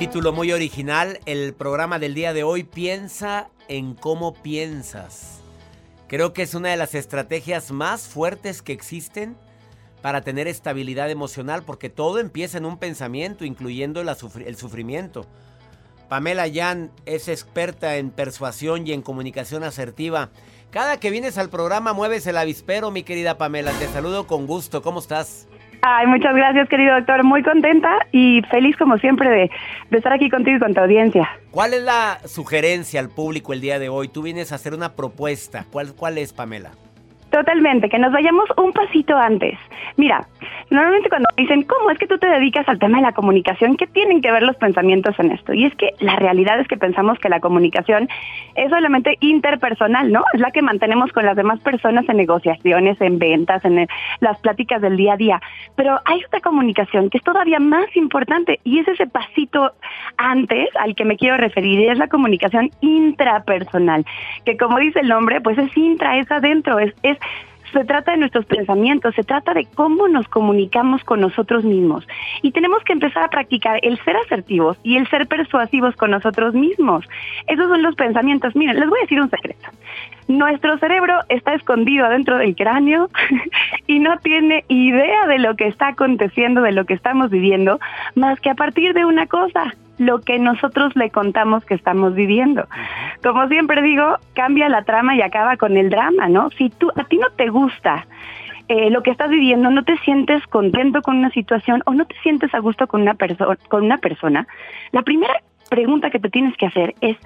Título 0.00 0.32
muy 0.32 0.50
original, 0.50 1.20
el 1.26 1.52
programa 1.52 1.98
del 1.98 2.14
día 2.14 2.32
de 2.32 2.42
hoy 2.42 2.64
piensa 2.64 3.50
en 3.68 3.92
cómo 3.92 4.32
piensas. 4.32 5.40
Creo 6.08 6.32
que 6.32 6.40
es 6.40 6.54
una 6.54 6.70
de 6.70 6.78
las 6.78 6.94
estrategias 6.94 7.70
más 7.70 8.08
fuertes 8.08 8.62
que 8.62 8.72
existen 8.72 9.36
para 10.00 10.22
tener 10.22 10.48
estabilidad 10.48 11.10
emocional 11.10 11.64
porque 11.64 11.90
todo 11.90 12.18
empieza 12.18 12.56
en 12.56 12.64
un 12.64 12.78
pensamiento, 12.78 13.44
incluyendo 13.44 14.00
el 14.00 14.56
sufrimiento. 14.56 15.26
Pamela 16.08 16.46
Yan 16.46 16.90
es 17.04 17.28
experta 17.28 17.98
en 17.98 18.10
persuasión 18.10 18.86
y 18.86 18.92
en 18.94 19.02
comunicación 19.02 19.64
asertiva. 19.64 20.30
Cada 20.70 20.98
que 20.98 21.10
vienes 21.10 21.36
al 21.36 21.50
programa 21.50 21.92
mueves 21.92 22.26
el 22.26 22.38
avispero, 22.38 22.90
mi 22.90 23.02
querida 23.02 23.36
Pamela. 23.36 23.72
Te 23.72 23.86
saludo 23.88 24.26
con 24.26 24.46
gusto. 24.46 24.80
¿Cómo 24.80 25.00
estás? 25.00 25.46
Ay, 25.82 26.06
muchas 26.06 26.34
gracias, 26.34 26.68
querido 26.68 26.94
doctor. 26.94 27.24
Muy 27.24 27.42
contenta 27.42 28.06
y 28.12 28.42
feliz, 28.50 28.76
como 28.76 28.98
siempre, 28.98 29.30
de, 29.30 29.50
estar 29.96 30.12
aquí 30.12 30.28
contigo 30.28 30.58
y 30.58 30.60
con 30.60 30.74
tu 30.74 30.80
audiencia. 30.80 31.28
¿Cuál 31.50 31.74
es 31.74 31.82
la 31.82 32.20
sugerencia 32.26 33.00
al 33.00 33.08
público 33.08 33.52
el 33.52 33.60
día 33.60 33.78
de 33.78 33.88
hoy? 33.88 34.08
Tú 34.08 34.22
vienes 34.22 34.52
a 34.52 34.56
hacer 34.56 34.74
una 34.74 34.94
propuesta. 34.94 35.64
¿Cuál, 35.72 35.94
cuál 35.94 36.18
es, 36.18 36.32
Pamela? 36.32 36.72
Totalmente, 37.30 37.88
que 37.88 37.98
nos 37.98 38.12
vayamos 38.12 38.44
un 38.56 38.72
pasito 38.72 39.16
antes. 39.16 39.56
Mira, 39.96 40.26
normalmente 40.68 41.08
cuando 41.08 41.28
dicen, 41.36 41.62
¿cómo 41.62 41.90
es 41.90 41.98
que 41.98 42.08
tú 42.08 42.18
te 42.18 42.26
dedicas 42.26 42.68
al 42.68 42.80
tema 42.80 42.98
de 42.98 43.04
la 43.04 43.12
comunicación? 43.12 43.76
¿Qué 43.76 43.86
tienen 43.86 44.20
que 44.20 44.32
ver 44.32 44.42
los 44.42 44.56
pensamientos 44.56 45.18
en 45.20 45.30
esto? 45.30 45.54
Y 45.54 45.64
es 45.64 45.74
que 45.76 45.90
la 46.00 46.16
realidad 46.16 46.58
es 46.58 46.66
que 46.66 46.76
pensamos 46.76 47.18
que 47.20 47.28
la 47.28 47.38
comunicación 47.38 48.08
es 48.56 48.70
solamente 48.70 49.16
interpersonal, 49.20 50.10
¿no? 50.10 50.24
Es 50.34 50.40
la 50.40 50.50
que 50.50 50.60
mantenemos 50.60 51.12
con 51.12 51.24
las 51.24 51.36
demás 51.36 51.60
personas 51.60 52.08
en 52.08 52.16
negociaciones, 52.16 53.00
en 53.00 53.20
ventas, 53.20 53.64
en 53.64 53.86
las 54.18 54.38
pláticas 54.40 54.82
del 54.82 54.96
día 54.96 55.12
a 55.12 55.16
día. 55.16 55.40
Pero 55.76 56.00
hay 56.06 56.24
otra 56.24 56.40
comunicación 56.40 57.10
que 57.10 57.18
es 57.18 57.24
todavía 57.24 57.60
más 57.60 57.94
importante 57.94 58.58
y 58.64 58.80
es 58.80 58.88
ese 58.88 59.06
pasito 59.06 59.72
antes 60.16 60.68
al 60.80 60.96
que 60.96 61.04
me 61.04 61.16
quiero 61.16 61.36
referir, 61.36 61.78
y 61.78 61.88
es 61.88 61.98
la 61.98 62.08
comunicación 62.08 62.70
intrapersonal, 62.80 64.04
que 64.44 64.56
como 64.56 64.78
dice 64.78 65.00
el 65.00 65.08
nombre, 65.08 65.40
pues 65.40 65.56
es 65.58 65.76
intra, 65.76 66.18
es 66.18 66.30
adentro, 66.30 66.78
es 66.78 66.92
se 67.72 67.84
trata 67.84 68.12
de 68.12 68.18
nuestros 68.18 68.46
pensamientos, 68.46 69.14
se 69.14 69.22
trata 69.22 69.54
de 69.54 69.66
cómo 69.74 70.08
nos 70.08 70.26
comunicamos 70.28 71.04
con 71.04 71.20
nosotros 71.20 71.64
mismos. 71.64 72.06
Y 72.42 72.52
tenemos 72.52 72.82
que 72.84 72.92
empezar 72.92 73.24
a 73.24 73.28
practicar 73.28 73.78
el 73.82 73.98
ser 74.04 74.16
asertivos 74.16 74.78
y 74.82 74.96
el 74.96 75.08
ser 75.08 75.26
persuasivos 75.26 75.94
con 75.96 76.10
nosotros 76.10 76.54
mismos. 76.54 77.04
Esos 77.46 77.68
son 77.68 77.82
los 77.82 77.94
pensamientos. 77.94 78.56
Miren, 78.56 78.78
les 78.78 78.88
voy 78.88 78.98
a 78.98 79.02
decir 79.02 79.20
un 79.20 79.30
secreto. 79.30 79.68
Nuestro 80.28 80.78
cerebro 80.78 81.18
está 81.28 81.54
escondido 81.54 82.06
adentro 82.06 82.38
del 82.38 82.54
cráneo 82.54 83.10
y 83.86 83.98
no 83.98 84.18
tiene 84.18 84.64
idea 84.68 85.26
de 85.26 85.38
lo 85.38 85.56
que 85.56 85.66
está 85.66 85.88
aconteciendo, 85.88 86.62
de 86.62 86.72
lo 86.72 86.84
que 86.84 86.94
estamos 86.94 87.30
viviendo, 87.30 87.80
más 88.14 88.38
que 88.40 88.50
a 88.50 88.54
partir 88.54 88.94
de 88.94 89.04
una 89.04 89.26
cosa, 89.26 89.74
lo 89.98 90.20
que 90.20 90.38
nosotros 90.38 90.96
le 90.96 91.10
contamos 91.10 91.64
que 91.64 91.74
estamos 91.74 92.14
viviendo. 92.14 92.66
Como 93.22 93.48
siempre 93.48 93.82
digo, 93.82 94.16
cambia 94.34 94.68
la 94.68 94.82
trama 94.82 95.14
y 95.14 95.22
acaba 95.22 95.56
con 95.56 95.76
el 95.76 95.90
drama, 95.90 96.28
¿no? 96.28 96.50
Si 96.50 96.70
tú 96.70 96.90
a 96.96 97.04
ti 97.04 97.18
no 97.18 97.28
te 97.36 97.48
gusta 97.48 98.06
eh, 98.68 98.88
lo 98.90 99.02
que 99.02 99.10
estás 99.10 99.30
viviendo, 99.30 99.70
no 99.70 99.82
te 99.84 99.96
sientes 99.98 100.46
contento 100.46 101.02
con 101.02 101.16
una 101.18 101.30
situación 101.30 101.82
o 101.86 101.92
no 101.92 102.06
te 102.06 102.14
sientes 102.22 102.54
a 102.54 102.60
gusto 102.60 102.86
con 102.86 103.02
una 103.02 103.14
persona, 103.14 103.56
con 103.68 103.84
una 103.84 103.98
persona, 103.98 104.46
la 104.92 105.02
primera 105.02 105.34
pregunta 105.68 106.10
que 106.10 106.18
te 106.18 106.30
tienes 106.30 106.56
que 106.56 106.66
hacer 106.66 106.94
es 107.00 107.16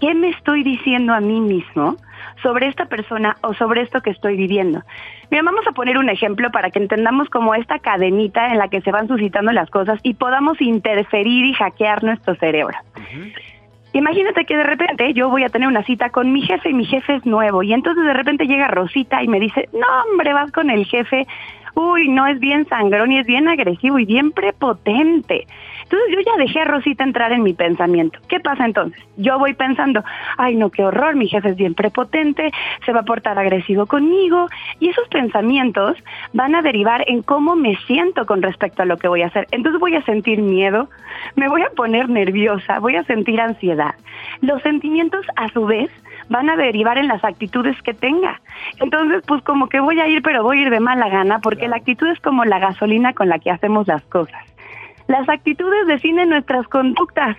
¿qué 0.00 0.14
me 0.14 0.28
estoy 0.30 0.62
diciendo 0.62 1.14
a 1.14 1.20
mí 1.20 1.40
mismo 1.40 1.96
sobre 2.42 2.68
esta 2.68 2.86
persona 2.86 3.36
o 3.42 3.54
sobre 3.54 3.82
esto 3.82 4.00
que 4.00 4.10
estoy 4.10 4.36
viviendo? 4.36 4.82
Mira, 5.30 5.42
vamos 5.42 5.66
a 5.66 5.72
poner 5.72 5.98
un 5.98 6.08
ejemplo 6.08 6.50
para 6.50 6.70
que 6.70 6.78
entendamos 6.78 7.28
como 7.28 7.54
esta 7.54 7.78
cadenita 7.78 8.48
en 8.48 8.58
la 8.58 8.68
que 8.68 8.80
se 8.80 8.90
van 8.90 9.08
suscitando 9.08 9.52
las 9.52 9.70
cosas 9.70 9.98
y 10.02 10.14
podamos 10.14 10.60
interferir 10.60 11.44
y 11.44 11.52
hackear 11.54 12.04
nuestro 12.04 12.34
cerebro. 12.36 12.76
Imagínate 13.96 14.44
que 14.44 14.54
de 14.54 14.62
repente 14.62 15.14
yo 15.14 15.30
voy 15.30 15.42
a 15.44 15.48
tener 15.48 15.66
una 15.66 15.82
cita 15.82 16.10
con 16.10 16.30
mi 16.30 16.42
jefe 16.42 16.68
y 16.68 16.74
mi 16.74 16.84
jefe 16.84 17.14
es 17.14 17.24
nuevo 17.24 17.62
y 17.62 17.72
entonces 17.72 18.04
de 18.04 18.12
repente 18.12 18.46
llega 18.46 18.68
Rosita 18.68 19.22
y 19.22 19.26
me 19.26 19.40
dice, 19.40 19.70
no 19.72 19.86
hombre, 20.02 20.34
vas 20.34 20.52
con 20.52 20.68
el 20.68 20.84
jefe, 20.84 21.26
uy, 21.76 22.08
no 22.08 22.26
es 22.26 22.40
bien 22.40 22.66
sangrón 22.68 23.12
y 23.12 23.18
es 23.18 23.26
bien 23.26 23.48
agresivo 23.48 23.98
y 23.98 24.06
bien 24.06 24.32
prepotente. 24.32 25.46
Entonces 25.82 26.08
yo 26.10 26.20
ya 26.20 26.36
dejé 26.38 26.60
a 26.60 26.64
Rosita 26.64 27.04
entrar 27.04 27.32
en 27.32 27.44
mi 27.44 27.52
pensamiento. 27.52 28.18
¿Qué 28.28 28.40
pasa 28.40 28.64
entonces? 28.64 29.00
Yo 29.18 29.38
voy 29.38 29.54
pensando, 29.54 30.02
ay 30.36 30.56
no, 30.56 30.70
qué 30.70 30.84
horror, 30.84 31.14
mi 31.14 31.28
jefe 31.28 31.50
es 31.50 31.56
bien 31.56 31.74
prepotente, 31.74 32.50
se 32.84 32.92
va 32.92 33.00
a 33.00 33.04
portar 33.04 33.38
agresivo 33.38 33.86
conmigo 33.86 34.48
y 34.80 34.88
esos 34.88 35.06
pensamientos 35.08 35.96
van 36.32 36.56
a 36.56 36.62
derivar 36.62 37.04
en 37.06 37.22
cómo 37.22 37.54
me 37.54 37.76
siento 37.86 38.26
con 38.26 38.42
respecto 38.42 38.82
a 38.82 38.86
lo 38.86 38.96
que 38.96 39.06
voy 39.06 39.22
a 39.22 39.26
hacer. 39.26 39.46
Entonces 39.52 39.78
voy 39.78 39.94
a 39.94 40.02
sentir 40.02 40.40
miedo, 40.40 40.88
me 41.36 41.48
voy 41.48 41.62
a 41.62 41.70
poner 41.70 42.08
nerviosa, 42.08 42.80
voy 42.80 42.96
a 42.96 43.04
sentir 43.04 43.40
ansiedad. 43.40 43.94
Los 44.40 44.62
sentimientos 44.62 45.24
a 45.36 45.48
su 45.50 45.66
vez 45.66 45.90
van 46.28 46.50
a 46.50 46.56
derivar 46.56 46.98
en 46.98 47.08
las 47.08 47.24
actitudes 47.24 47.80
que 47.82 47.94
tenga. 47.94 48.40
Entonces, 48.80 49.22
pues 49.26 49.42
como 49.42 49.68
que 49.68 49.80
voy 49.80 50.00
a 50.00 50.08
ir, 50.08 50.22
pero 50.22 50.42
voy 50.42 50.58
a 50.58 50.62
ir 50.62 50.70
de 50.70 50.80
mala 50.80 51.08
gana, 51.08 51.40
porque 51.40 51.68
la 51.68 51.76
actitud 51.76 52.08
es 52.08 52.20
como 52.20 52.44
la 52.44 52.58
gasolina 52.58 53.12
con 53.12 53.28
la 53.28 53.38
que 53.38 53.50
hacemos 53.50 53.86
las 53.86 54.02
cosas. 54.04 54.42
Las 55.08 55.28
actitudes 55.28 55.86
definen 55.86 56.30
nuestras 56.30 56.66
conductas. 56.68 57.36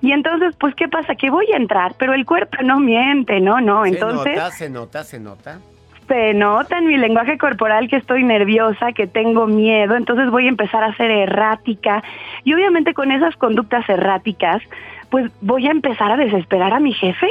Y 0.00 0.12
entonces, 0.12 0.54
pues, 0.56 0.74
¿qué 0.74 0.88
pasa? 0.88 1.14
Que 1.14 1.30
voy 1.30 1.46
a 1.52 1.56
entrar, 1.56 1.94
pero 1.98 2.14
el 2.14 2.24
cuerpo 2.24 2.62
no 2.62 2.78
miente, 2.78 3.40
¿no? 3.40 3.60
No, 3.60 3.84
entonces... 3.84 4.34
Se 4.34 4.38
nota, 4.38 4.50
se 4.50 4.70
nota, 4.70 5.04
se 5.04 5.20
nota. 5.20 5.58
Se 6.06 6.34
nota 6.34 6.78
en 6.78 6.86
mi 6.86 6.96
lenguaje 6.96 7.38
corporal 7.38 7.88
que 7.88 7.96
estoy 7.96 8.24
nerviosa, 8.24 8.92
que 8.92 9.06
tengo 9.06 9.46
miedo, 9.46 9.94
entonces 9.94 10.28
voy 10.30 10.46
a 10.46 10.48
empezar 10.48 10.82
a 10.82 10.94
ser 10.96 11.10
errática. 11.10 12.02
Y 12.42 12.52
obviamente 12.52 12.94
con 12.94 13.12
esas 13.12 13.36
conductas 13.36 13.88
erráticas, 13.88 14.60
pues 15.10 15.30
voy 15.40 15.66
a 15.66 15.70
empezar 15.70 16.12
a 16.12 16.16
desesperar 16.16 16.72
a 16.72 16.80
mi 16.80 16.92
jefe 16.92 17.26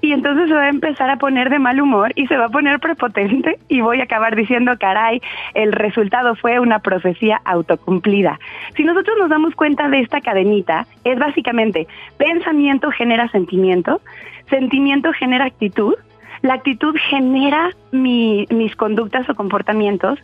y 0.00 0.12
entonces 0.12 0.48
se 0.48 0.54
va 0.54 0.64
a 0.64 0.68
empezar 0.68 1.10
a 1.10 1.16
poner 1.16 1.50
de 1.50 1.58
mal 1.58 1.80
humor 1.80 2.12
y 2.14 2.26
se 2.26 2.36
va 2.36 2.46
a 2.46 2.48
poner 2.50 2.80
prepotente 2.80 3.58
y 3.68 3.80
voy 3.80 4.00
a 4.00 4.04
acabar 4.04 4.36
diciendo, 4.36 4.72
caray, 4.78 5.20
el 5.54 5.72
resultado 5.72 6.34
fue 6.36 6.60
una 6.60 6.80
profecía 6.80 7.40
autocumplida. 7.44 8.38
Si 8.76 8.84
nosotros 8.84 9.16
nos 9.18 9.30
damos 9.30 9.54
cuenta 9.54 9.88
de 9.88 10.00
esta 10.00 10.20
cadenita, 10.20 10.86
es 11.04 11.18
básicamente 11.18 11.86
pensamiento 12.18 12.90
genera 12.90 13.28
sentimiento, 13.28 14.00
sentimiento 14.48 15.12
genera 15.12 15.46
actitud, 15.46 15.94
la 16.42 16.54
actitud 16.54 16.96
genera 17.08 17.70
mis 17.92 18.76
conductas 18.76 19.28
o 19.28 19.34
comportamientos 19.34 20.18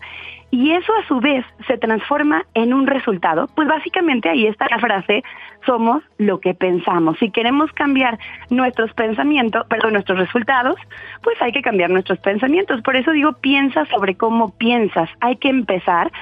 y 0.50 0.72
eso 0.72 0.92
a 0.94 1.06
su 1.06 1.20
vez 1.20 1.44
se 1.66 1.76
transforma 1.76 2.44
en 2.54 2.72
un 2.72 2.86
resultado, 2.86 3.48
pues 3.54 3.66
básicamente 3.68 4.28
ahí 4.28 4.46
está 4.46 4.66
la 4.70 4.78
frase, 4.78 5.22
somos 5.64 6.02
lo 6.18 6.40
que 6.40 6.54
pensamos. 6.54 7.18
Si 7.18 7.30
queremos 7.30 7.72
cambiar 7.72 8.18
nuestros 8.50 8.92
pensamientos, 8.94 9.66
perdón, 9.66 9.94
nuestros 9.94 10.18
resultados, 10.18 10.76
pues 11.22 11.40
hay 11.42 11.52
que 11.52 11.62
cambiar 11.62 11.90
nuestros 11.90 12.18
pensamientos. 12.20 12.80
Por 12.82 12.96
eso 12.96 13.10
digo, 13.12 13.32
piensa 13.34 13.84
sobre 13.86 14.14
cómo 14.14 14.56
piensas. 14.56 15.10
Hay 15.20 15.36
que 15.36 15.48
empezar 15.48 16.12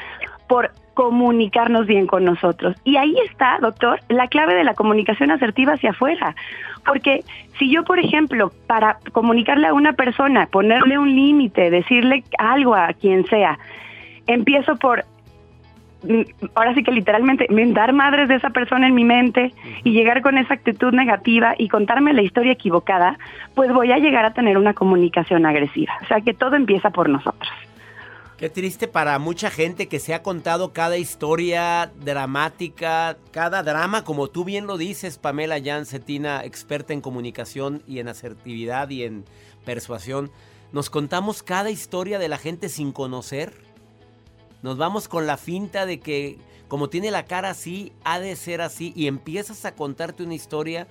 por 0.49 0.71
comunicarnos 0.95 1.87
bien 1.87 2.07
con 2.07 2.25
nosotros. 2.25 2.77
Y 2.85 2.97
ahí 2.97 3.15
está, 3.29 3.59
doctor, 3.61 4.01
la 4.09 4.29
clave 4.29 4.55
de 4.55 4.65
la 4.65 4.75
comunicación 4.75 5.31
asertiva 5.33 5.75
hacia 5.75 5.91
afuera. 5.91 6.35
Porque 6.87 7.25
si 7.59 7.71
yo, 7.71 7.85
por 7.85 7.99
ejemplo, 7.99 8.53
para 8.67 8.99
comunicarle 9.13 9.67
a 9.67 9.75
una 9.75 9.95
persona, 9.95 10.47
ponerle 10.47 10.99
un 10.99 11.15
límite, 11.15 11.71
decirle 11.71 12.25
algo 12.39 12.75
a 12.75 12.93
quien 12.93 13.27
sea, 13.27 13.59
empiezo 14.27 14.77
por 14.77 15.05
mm, 16.03 16.23
ahora 16.55 16.75
sí 16.75 16.83
que 16.83 16.93
literalmente 16.93 17.47
mentar 17.51 17.93
madres 17.93 18.29
de 18.29 18.37
esa 18.37 18.51
persona 18.51 18.89
en 18.89 18.95
mi 18.95 19.05
mente 19.05 19.53
y 19.83 19.93
llegar 19.93 20.23
con 20.23 20.39
esa 20.39 20.55
actitud 20.55 20.93
negativa 20.93 21.55
y 21.59 21.69
contarme 21.69 22.13
la 22.13 22.23
historia 22.23 22.53
equivocada, 22.53 23.19
pues 23.55 23.73
voy 23.73 23.93
a 23.93 23.99
llegar 23.99 24.25
a 24.25 24.33
tener 24.33 24.59
una 24.59 24.75
comunicación 24.75 25.47
agresiva. 25.47 25.95
O 26.03 26.07
sea 26.07 26.21
que 26.21 26.35
todo 26.35 26.57
empieza 26.57 26.91
por 26.91 27.09
nosotros. 27.09 27.51
Qué 28.37 28.51
triste 28.51 28.89
para 28.89 29.17
mucha 29.21 29.49
gente 29.49 29.87
que 29.87 30.01
se 30.01 30.13
ha 30.13 30.23
contado 30.23 30.73
cada 30.73 30.97
historia 30.97 31.93
dramática, 32.01 33.17
cada 33.31 33.63
drama, 33.63 34.03
como 34.03 34.27
tú 34.27 34.45
bien 34.45 34.67
lo 34.67 34.77
dices, 34.77 35.19
Pamela 35.19 35.63
Jan 35.65 35.87
Cetina, 35.87 36.45
experta 36.45 36.93
en 36.93 37.01
comunicación 37.01 37.83
y 37.87 38.01
en 38.01 38.09
asertividad 38.09 38.91
y 38.91 39.05
en 39.05 39.25
persuasión. 39.65 40.33
Nos 40.73 40.91
contamos 40.91 41.45
cada 41.45 41.71
historia 41.71 42.19
de 42.19 42.29
la 42.29 42.37
gente 42.37 42.69
sin 42.69 42.91
conocer 42.91 43.55
nos 44.65 44.79
vamos 44.79 45.09
con 45.09 45.27
la 45.27 45.37
finta 45.37 45.85
de 45.85 46.01
que 46.01 46.39
como 46.69 46.89
tiene 46.89 47.11
la 47.11 47.27
cara 47.27 47.51
así, 47.51 47.93
ha 48.03 48.19
de 48.19 48.35
ser 48.35 48.63
así 48.63 48.95
y 48.97 49.09
empiezas 49.09 49.67
a 49.67 49.75
contarte 49.75 50.23
una 50.23 50.33
historia 50.33 50.87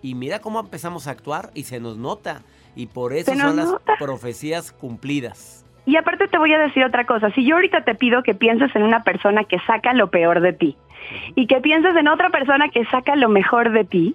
y 0.00 0.14
mira 0.14 0.38
cómo 0.38 0.58
empezamos 0.60 1.06
a 1.06 1.10
actuar 1.10 1.50
y 1.52 1.64
se 1.64 1.78
nos 1.78 1.98
nota. 1.98 2.40
Y 2.74 2.86
por 2.86 3.12
eso 3.12 3.34
son 3.34 3.56
las 3.56 3.74
profecías 3.98 4.72
cumplidas. 4.72 5.66
Y 5.84 5.96
aparte 5.96 6.26
te 6.28 6.38
voy 6.38 6.54
a 6.54 6.58
decir 6.58 6.82
otra 6.84 7.04
cosa, 7.04 7.30
si 7.32 7.46
yo 7.46 7.56
ahorita 7.56 7.84
te 7.84 7.94
pido 7.94 8.22
que 8.22 8.32
pienses 8.32 8.74
en 8.74 8.82
una 8.82 9.02
persona 9.02 9.44
que 9.44 9.58
saca 9.66 9.92
lo 9.92 10.10
peor 10.10 10.40
de 10.40 10.54
ti 10.54 10.78
y 11.34 11.46
que 11.48 11.60
pienses 11.60 11.94
en 11.96 12.08
otra 12.08 12.30
persona 12.30 12.70
que 12.70 12.86
saca 12.86 13.14
lo 13.14 13.28
mejor 13.28 13.72
de 13.72 13.84
ti, 13.84 14.14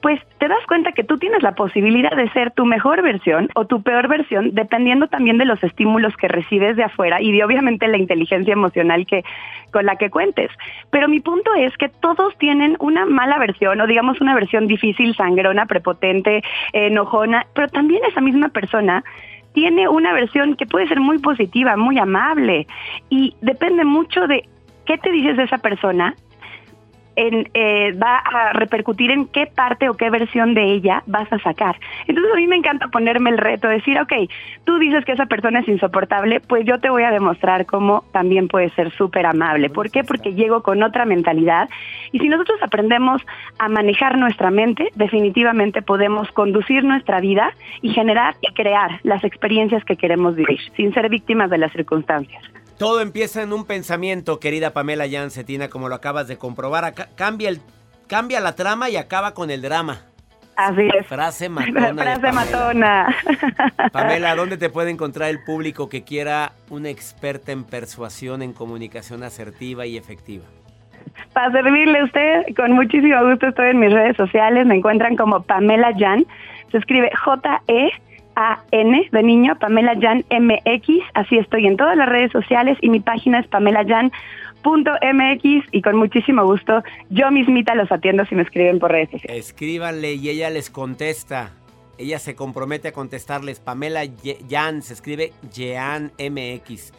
pues 0.00 0.20
te 0.38 0.48
das 0.48 0.64
cuenta 0.66 0.92
que 0.92 1.04
tú 1.04 1.18
tienes 1.18 1.42
la 1.42 1.52
posibilidad 1.52 2.14
de 2.16 2.30
ser 2.30 2.50
tu 2.50 2.64
mejor 2.64 3.02
versión 3.02 3.48
o 3.54 3.66
tu 3.66 3.82
peor 3.82 4.08
versión, 4.08 4.54
dependiendo 4.54 5.08
también 5.08 5.38
de 5.38 5.44
los 5.44 5.62
estímulos 5.62 6.16
que 6.16 6.28
recibes 6.28 6.76
de 6.76 6.84
afuera 6.84 7.20
y 7.20 7.32
de 7.32 7.44
obviamente 7.44 7.88
la 7.88 7.98
inteligencia 7.98 8.52
emocional 8.52 9.06
que 9.06 9.24
con 9.72 9.86
la 9.86 9.96
que 9.96 10.10
cuentes. 10.10 10.50
Pero 10.90 11.08
mi 11.08 11.20
punto 11.20 11.54
es 11.54 11.76
que 11.76 11.88
todos 11.88 12.36
tienen 12.38 12.76
una 12.80 13.06
mala 13.06 13.38
versión 13.38 13.80
o 13.80 13.86
digamos 13.86 14.20
una 14.20 14.34
versión 14.34 14.66
difícil, 14.66 15.14
sangrona, 15.14 15.66
prepotente, 15.66 16.42
enojona, 16.72 17.46
pero 17.54 17.68
también 17.68 18.02
esa 18.08 18.20
misma 18.20 18.48
persona 18.48 19.04
tiene 19.52 19.88
una 19.88 20.12
versión 20.12 20.54
que 20.54 20.66
puede 20.66 20.86
ser 20.86 21.00
muy 21.00 21.18
positiva, 21.18 21.76
muy 21.76 21.98
amable 21.98 22.66
y 23.08 23.34
depende 23.40 23.84
mucho 23.84 24.26
de 24.26 24.46
qué 24.84 24.98
te 24.98 25.10
dices 25.10 25.36
de 25.36 25.44
esa 25.44 25.58
persona 25.58 26.14
en, 27.16 27.48
eh, 27.54 27.92
va 27.92 28.18
a 28.18 28.52
repercutir 28.52 29.10
en 29.10 29.26
qué 29.26 29.46
parte 29.46 29.88
o 29.88 29.94
qué 29.94 30.10
versión 30.10 30.54
de 30.54 30.72
ella 30.72 31.02
vas 31.06 31.32
a 31.32 31.38
sacar. 31.38 31.76
Entonces 32.06 32.32
a 32.32 32.36
mí 32.36 32.46
me 32.46 32.56
encanta 32.56 32.88
ponerme 32.88 33.30
el 33.30 33.38
reto, 33.38 33.68
decir, 33.68 33.98
ok, 33.98 34.12
tú 34.64 34.78
dices 34.78 35.04
que 35.04 35.12
esa 35.12 35.26
persona 35.26 35.60
es 35.60 35.68
insoportable, 35.68 36.40
pues 36.40 36.64
yo 36.64 36.78
te 36.78 36.90
voy 36.90 37.02
a 37.02 37.10
demostrar 37.10 37.66
cómo 37.66 38.04
también 38.12 38.48
puede 38.48 38.70
ser 38.70 38.92
súper 38.92 39.26
amable. 39.26 39.70
¿Por 39.70 39.90
qué? 39.90 40.04
Porque 40.04 40.34
llego 40.34 40.62
con 40.62 40.82
otra 40.82 41.04
mentalidad 41.04 41.68
y 42.12 42.18
si 42.18 42.28
nosotros 42.28 42.58
aprendemos 42.62 43.22
a 43.58 43.68
manejar 43.68 44.18
nuestra 44.18 44.50
mente, 44.50 44.90
definitivamente 44.94 45.82
podemos 45.82 46.30
conducir 46.32 46.84
nuestra 46.84 47.20
vida 47.20 47.52
y 47.80 47.90
generar 47.90 48.34
y 48.40 48.52
crear 48.52 49.00
las 49.02 49.24
experiencias 49.24 49.84
que 49.84 49.96
queremos 49.96 50.36
vivir, 50.36 50.60
sin 50.76 50.92
ser 50.92 51.08
víctimas 51.08 51.50
de 51.50 51.58
las 51.58 51.72
circunstancias. 51.72 52.42
Todo 52.78 53.00
empieza 53.00 53.42
en 53.42 53.52
un 53.52 53.64
pensamiento, 53.64 54.38
querida 54.38 54.72
Pamela 54.72 55.08
Jancetina, 55.08 55.68
como 55.68 55.88
lo 55.88 55.94
acabas 55.94 56.28
de 56.28 56.36
comprobar. 56.36 56.92
cambia, 57.14 57.48
el, 57.48 57.60
cambia 58.06 58.40
la 58.40 58.54
trama 58.54 58.90
y 58.90 58.96
acaba 58.96 59.32
con 59.32 59.50
el 59.50 59.62
drama. 59.62 60.02
Así 60.56 60.88
es. 60.98 61.06
Frase 61.06 61.48
matona. 61.48 62.02
Frase 62.02 62.32
matona. 62.32 63.14
Pamela, 63.92 64.34
¿dónde 64.34 64.56
te 64.58 64.68
puede 64.68 64.90
encontrar 64.90 65.30
el 65.30 65.42
público 65.44 65.88
que 65.88 66.02
quiera 66.04 66.52
una 66.70 66.90
experta 66.90 67.52
en 67.52 67.64
persuasión, 67.64 68.42
en 68.42 68.52
comunicación 68.52 69.22
asertiva 69.22 69.86
y 69.86 69.96
efectiva? 69.96 70.44
Para 71.32 71.52
servirle 71.52 72.00
a 72.00 72.04
usted, 72.04 72.56
con 72.56 72.72
muchísimo 72.72 73.22
gusto 73.28 73.48
estoy 73.48 73.70
en 73.70 73.80
mis 73.80 73.92
redes 73.92 74.16
sociales. 74.16 74.66
Me 74.66 74.76
encuentran 74.76 75.16
como 75.16 75.42
Pamela 75.42 75.92
Jan. 75.98 76.26
Se 76.72 76.78
escribe 76.78 77.10
J-E 77.24 77.90
J-A-N 78.36 79.08
de 79.10 79.22
niño, 79.22 79.58
Pamela 79.58 79.94
Jan 80.00 80.24
MX. 80.30 80.88
Así 81.14 81.38
estoy 81.38 81.66
en 81.66 81.76
todas 81.76 81.96
las 81.96 82.08
redes 82.08 82.30
sociales 82.32 82.78
y 82.80 82.90
mi 82.90 83.00
página 83.00 83.40
es 83.40 83.48
pamelajan.mx 83.48 84.12
y 85.72 85.82
con 85.82 85.96
muchísimo 85.96 86.44
gusto 86.44 86.82
yo 87.10 87.30
mismita 87.30 87.74
los 87.74 87.90
atiendo 87.90 88.26
si 88.26 88.34
me 88.34 88.42
escriben 88.42 88.78
por 88.78 88.92
redes 88.92 89.10
sociales. 89.10 89.46
Escríbanle 89.46 90.14
y 90.14 90.28
ella 90.28 90.50
les 90.50 90.70
contesta. 90.70 91.50
Ella 91.98 92.18
se 92.18 92.34
compromete 92.34 92.88
a 92.88 92.92
contestarles. 92.92 93.58
Pamela 93.60 94.02
Jan 94.50 94.82
se 94.82 94.92
escribe 94.92 95.32
Jean 95.50 96.12
MX. 96.18 96.92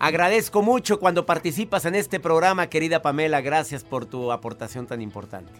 Agradezco 0.00 0.62
mucho 0.62 0.98
cuando 0.98 1.24
participas 1.26 1.84
en 1.84 1.94
este 1.94 2.18
programa, 2.18 2.68
querida 2.68 3.00
Pamela. 3.02 3.42
Gracias 3.42 3.84
por 3.84 4.06
tu 4.06 4.32
aportación 4.32 4.86
tan 4.86 5.02
importante. 5.02 5.52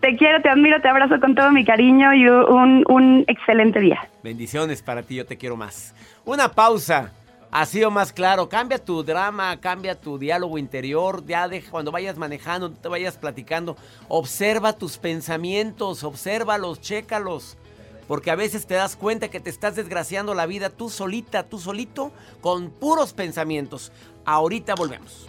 Te 0.00 0.16
quiero, 0.16 0.40
te 0.40 0.48
admiro, 0.48 0.80
te 0.80 0.88
abrazo 0.88 1.20
con 1.20 1.34
todo 1.34 1.52
mi 1.52 1.62
cariño 1.62 2.14
y 2.14 2.26
un, 2.26 3.24
excelente 3.28 3.80
día. 3.80 4.08
Bendiciones 4.22 4.80
para 4.80 5.02
ti, 5.02 5.16
yo 5.16 5.26
te 5.26 5.36
quiero 5.36 5.56
más. 5.56 5.94
Una 6.24 6.50
pausa. 6.50 7.12
Ha 7.52 7.66
sido 7.66 7.90
más 7.90 8.12
claro. 8.12 8.48
Cambia 8.48 8.78
tu 8.78 9.02
drama, 9.02 9.60
cambia 9.60 10.00
tu 10.00 10.18
diálogo 10.18 10.56
interior. 10.56 11.24
Ya 11.26 11.48
deja 11.48 11.70
cuando 11.70 11.90
vayas 11.90 12.16
manejando, 12.16 12.70
te 12.70 12.88
vayas 12.88 13.18
platicando. 13.18 13.76
Observa 14.08 14.72
tus 14.72 14.96
pensamientos, 14.96 16.02
obsérvalos, 16.04 16.80
chécalos. 16.80 17.58
Porque 18.06 18.30
a 18.30 18.36
veces 18.36 18.66
te 18.66 18.74
das 18.74 18.96
cuenta 18.96 19.28
que 19.28 19.40
te 19.40 19.50
estás 19.50 19.76
desgraciando 19.76 20.34
la 20.34 20.46
vida 20.46 20.70
tú 20.70 20.88
solita, 20.88 21.42
tú 21.42 21.58
solito, 21.58 22.12
con 22.40 22.70
puros 22.70 23.12
pensamientos. 23.12 23.92
Ahorita 24.24 24.74
volvemos. 24.76 25.28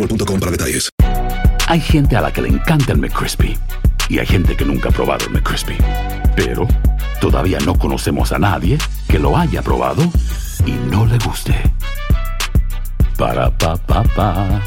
boostmobile.com 0.01 0.39
para 0.39 0.51
detalles. 0.51 0.89
Hay 1.67 1.79
gente 1.79 2.15
a 2.15 2.21
la 2.21 2.31
que 2.31 2.41
le 2.41 2.49
encanta 2.49 2.91
el 2.91 2.97
McCrispy 2.97 3.57
y 4.09 4.19
hay 4.19 4.25
gente 4.25 4.55
que 4.57 4.65
nunca 4.65 4.89
ha 4.89 4.91
probado 4.91 5.25
el 5.25 5.31
McCrispy. 5.31 5.77
Pero 6.35 6.67
todavía 7.19 7.59
no 7.59 7.77
conocemos 7.77 8.31
a 8.31 8.39
nadie 8.39 8.77
que 9.07 9.19
lo 9.19 9.37
haya 9.37 9.61
probado 9.61 10.03
y 10.65 10.71
no 10.71 11.05
le 11.05 11.17
guste. 11.19 11.55
Para 13.17 13.55
pa 13.57 13.77
pa 13.77 14.03
pa. 14.03 14.61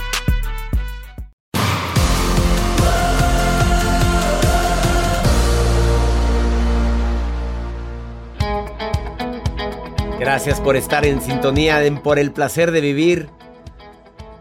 Gracias 10.18 10.58
por 10.60 10.76
estar 10.76 11.04
en 11.04 11.20
sintonía, 11.20 11.84
en 11.84 11.98
por 11.98 12.18
el 12.18 12.32
placer 12.32 12.70
de 12.70 12.80
vivir. 12.80 13.28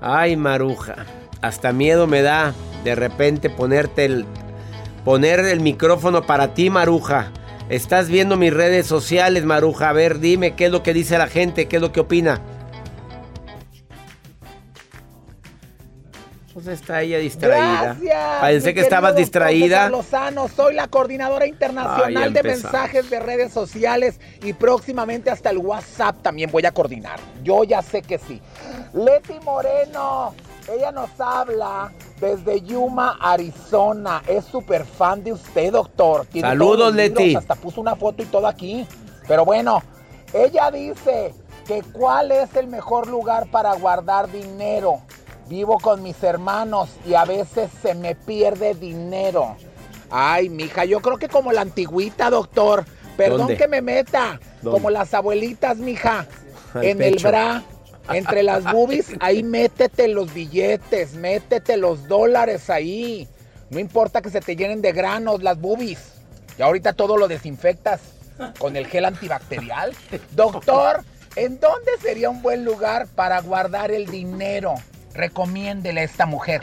Ay, 0.06 0.36
Maruja, 0.36 1.06
hasta 1.42 1.72
miedo 1.72 2.08
me 2.08 2.22
da 2.22 2.54
de 2.84 2.94
repente 2.94 3.50
ponerte 3.50 4.04
el 4.04 4.26
poner 5.06 5.40
el 5.40 5.62
micrófono 5.62 6.24
para 6.24 6.54
ti, 6.54 6.70
Maruja. 6.70 7.32
Estás 7.70 8.10
viendo 8.10 8.36
mis 8.36 8.54
redes 8.54 8.86
sociales, 8.86 9.46
Maruja. 9.46 9.90
A 9.90 9.94
ver, 9.94 10.20
dime 10.20 10.56
qué 10.56 10.66
es 10.66 10.72
lo 10.74 10.84
que 10.84 10.94
dice 10.94 11.18
la 11.18 11.28
gente, 11.28 11.70
qué 11.70 11.78
es 11.78 11.82
lo 11.82 11.94
que 11.94 12.02
opina. 12.02 12.42
Pues 16.54 16.68
está 16.68 17.02
ella 17.02 17.18
distraída. 17.20 17.96
Gracias. 18.00 18.42
Pensé 18.42 18.74
que 18.74 18.82
estabas 18.82 19.16
distraída. 19.16 19.90
Lozano, 19.90 20.50
soy 20.50 20.76
la 20.76 20.88
coordinadora 20.88 21.48
internacional 21.48 22.34
de 22.34 22.44
mensajes 22.44 23.10
de 23.10 23.20
redes 23.22 23.54
sociales 23.54 24.20
y 24.44 24.52
próximamente 24.52 25.32
hasta 25.32 25.50
el 25.50 25.60
WhatsApp 25.60 26.22
también 26.22 26.52
voy 26.52 26.66
a 26.66 26.72
coordinar. 26.72 27.20
Yo 27.42 27.64
ya 27.64 27.82
sé 27.82 28.02
que 28.02 28.18
sí. 28.18 28.42
Leti 28.94 29.40
Moreno, 29.44 30.36
ella 30.72 30.92
nos 30.92 31.10
habla 31.20 31.92
desde 32.20 32.62
Yuma, 32.62 33.18
Arizona. 33.20 34.22
Es 34.28 34.46
súper 34.46 34.86
fan 34.86 35.24
de 35.24 35.34
usted, 35.34 35.72
doctor. 35.72 36.26
Tiene 36.28 36.50
Saludos, 36.50 36.94
libros, 36.94 37.18
Leti. 37.18 37.36
Hasta 37.36 37.56
puso 37.56 37.82
una 37.82 37.96
foto 37.96 38.22
y 38.22 38.26
todo 38.26 38.48
aquí. 38.48 38.88
Pero 39.28 39.46
bueno, 39.46 39.82
ella 40.34 40.70
dice 40.70 41.34
que 41.68 41.82
cuál 41.82 42.32
es 42.32 42.56
el 42.56 42.68
mejor 42.68 43.08
lugar 43.08 43.48
para 43.50 43.74
guardar 43.74 44.32
dinero. 44.32 45.02
Vivo 45.50 45.80
con 45.80 46.04
mis 46.04 46.22
hermanos 46.24 46.90
y 47.06 47.16
a 47.16 47.26
veces 47.26 47.72
se 47.82 47.96
me 47.96 48.16
pierde 48.16 48.76
dinero. 48.76 49.56
Ay, 50.10 50.50
mija, 50.50 50.86
yo 50.86 51.02
creo 51.02 51.18
que 51.18 51.28
como 51.28 51.52
la 51.52 51.62
antigüita, 51.62 52.30
doctor. 52.30 52.86
Perdón 53.18 53.40
¿Dónde? 53.40 53.58
que 53.58 53.68
me 53.68 53.82
meta. 53.82 54.40
¿Dónde? 54.62 54.80
Como 54.80 54.90
las 54.92 55.14
abuelitas, 55.14 55.78
mija. 55.78 56.28
Al 56.74 56.84
en 56.84 57.02
el 57.02 57.16
bra. 57.22 57.64
Entre 58.12 58.44
las 58.44 58.70
boobies, 58.72 59.14
ahí 59.20 59.44
métete 59.44 60.08
los 60.08 60.34
billetes, 60.34 61.14
métete 61.14 61.78
los 61.78 62.08
dólares 62.08 62.70
ahí. 62.70 63.28
No 63.70 63.80
importa 63.80 64.22
que 64.22 64.30
se 64.30 64.42
te 64.42 64.56
llenen 64.56 64.82
de 64.82 64.92
granos 64.92 65.42
las 65.42 65.60
boobies. 65.60 66.14
Y 66.58 66.62
ahorita 66.62 66.94
todo 66.94 67.18
lo 67.18 67.28
desinfectas 67.28 68.02
con 68.60 68.76
el 68.76 68.88
gel 68.88 69.06
antibacterial. 69.06 69.94
Doctor, 70.36 71.04
¿en 71.36 71.60
dónde 71.60 71.92
sería 72.02 72.30
un 72.30 72.42
buen 72.42 72.66
lugar 72.66 73.08
para 73.16 73.40
guardar 73.42 73.92
el 73.92 74.06
dinero? 74.08 74.76
Recomiéndele 75.14 76.02
a 76.02 76.04
esta 76.04 76.26
mujer. 76.26 76.62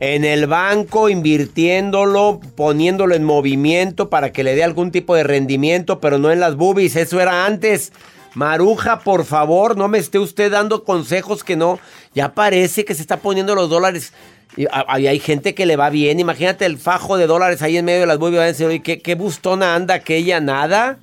En 0.00 0.24
el 0.24 0.46
banco, 0.46 1.08
invirtiéndolo, 1.08 2.40
poniéndolo 2.56 3.14
en 3.14 3.24
movimiento 3.24 4.10
para 4.10 4.32
que 4.32 4.44
le 4.44 4.54
dé 4.54 4.64
algún 4.64 4.90
tipo 4.90 5.14
de 5.14 5.22
rendimiento, 5.24 6.00
pero 6.00 6.18
no 6.18 6.30
en 6.30 6.40
las 6.40 6.56
boobies. 6.56 6.96
Eso 6.96 7.20
era 7.20 7.46
antes. 7.46 7.92
Maruja, 8.34 9.00
por 9.00 9.24
favor, 9.24 9.76
no 9.76 9.86
me 9.88 9.98
esté 9.98 10.18
usted 10.18 10.50
dando 10.50 10.84
consejos 10.84 11.44
que 11.44 11.56
no. 11.56 11.78
Ya 12.14 12.34
parece 12.34 12.84
que 12.84 12.94
se 12.94 13.02
está 13.02 13.18
poniendo 13.18 13.54
los 13.54 13.70
dólares. 13.70 14.12
Y 14.56 14.66
a- 14.70 15.00
y 15.00 15.06
hay 15.06 15.18
gente 15.20 15.54
que 15.54 15.66
le 15.66 15.76
va 15.76 15.90
bien. 15.90 16.20
Imagínate 16.20 16.64
el 16.66 16.78
fajo 16.78 17.16
de 17.16 17.26
dólares 17.26 17.62
ahí 17.62 17.76
en 17.76 17.84
medio 17.84 18.00
de 18.00 18.06
las 18.06 18.18
oye, 18.60 18.82
¿qué, 18.82 19.00
qué 19.00 19.14
bustona 19.14 19.74
anda 19.74 19.94
aquella? 19.94 20.40
Nada. 20.40 20.98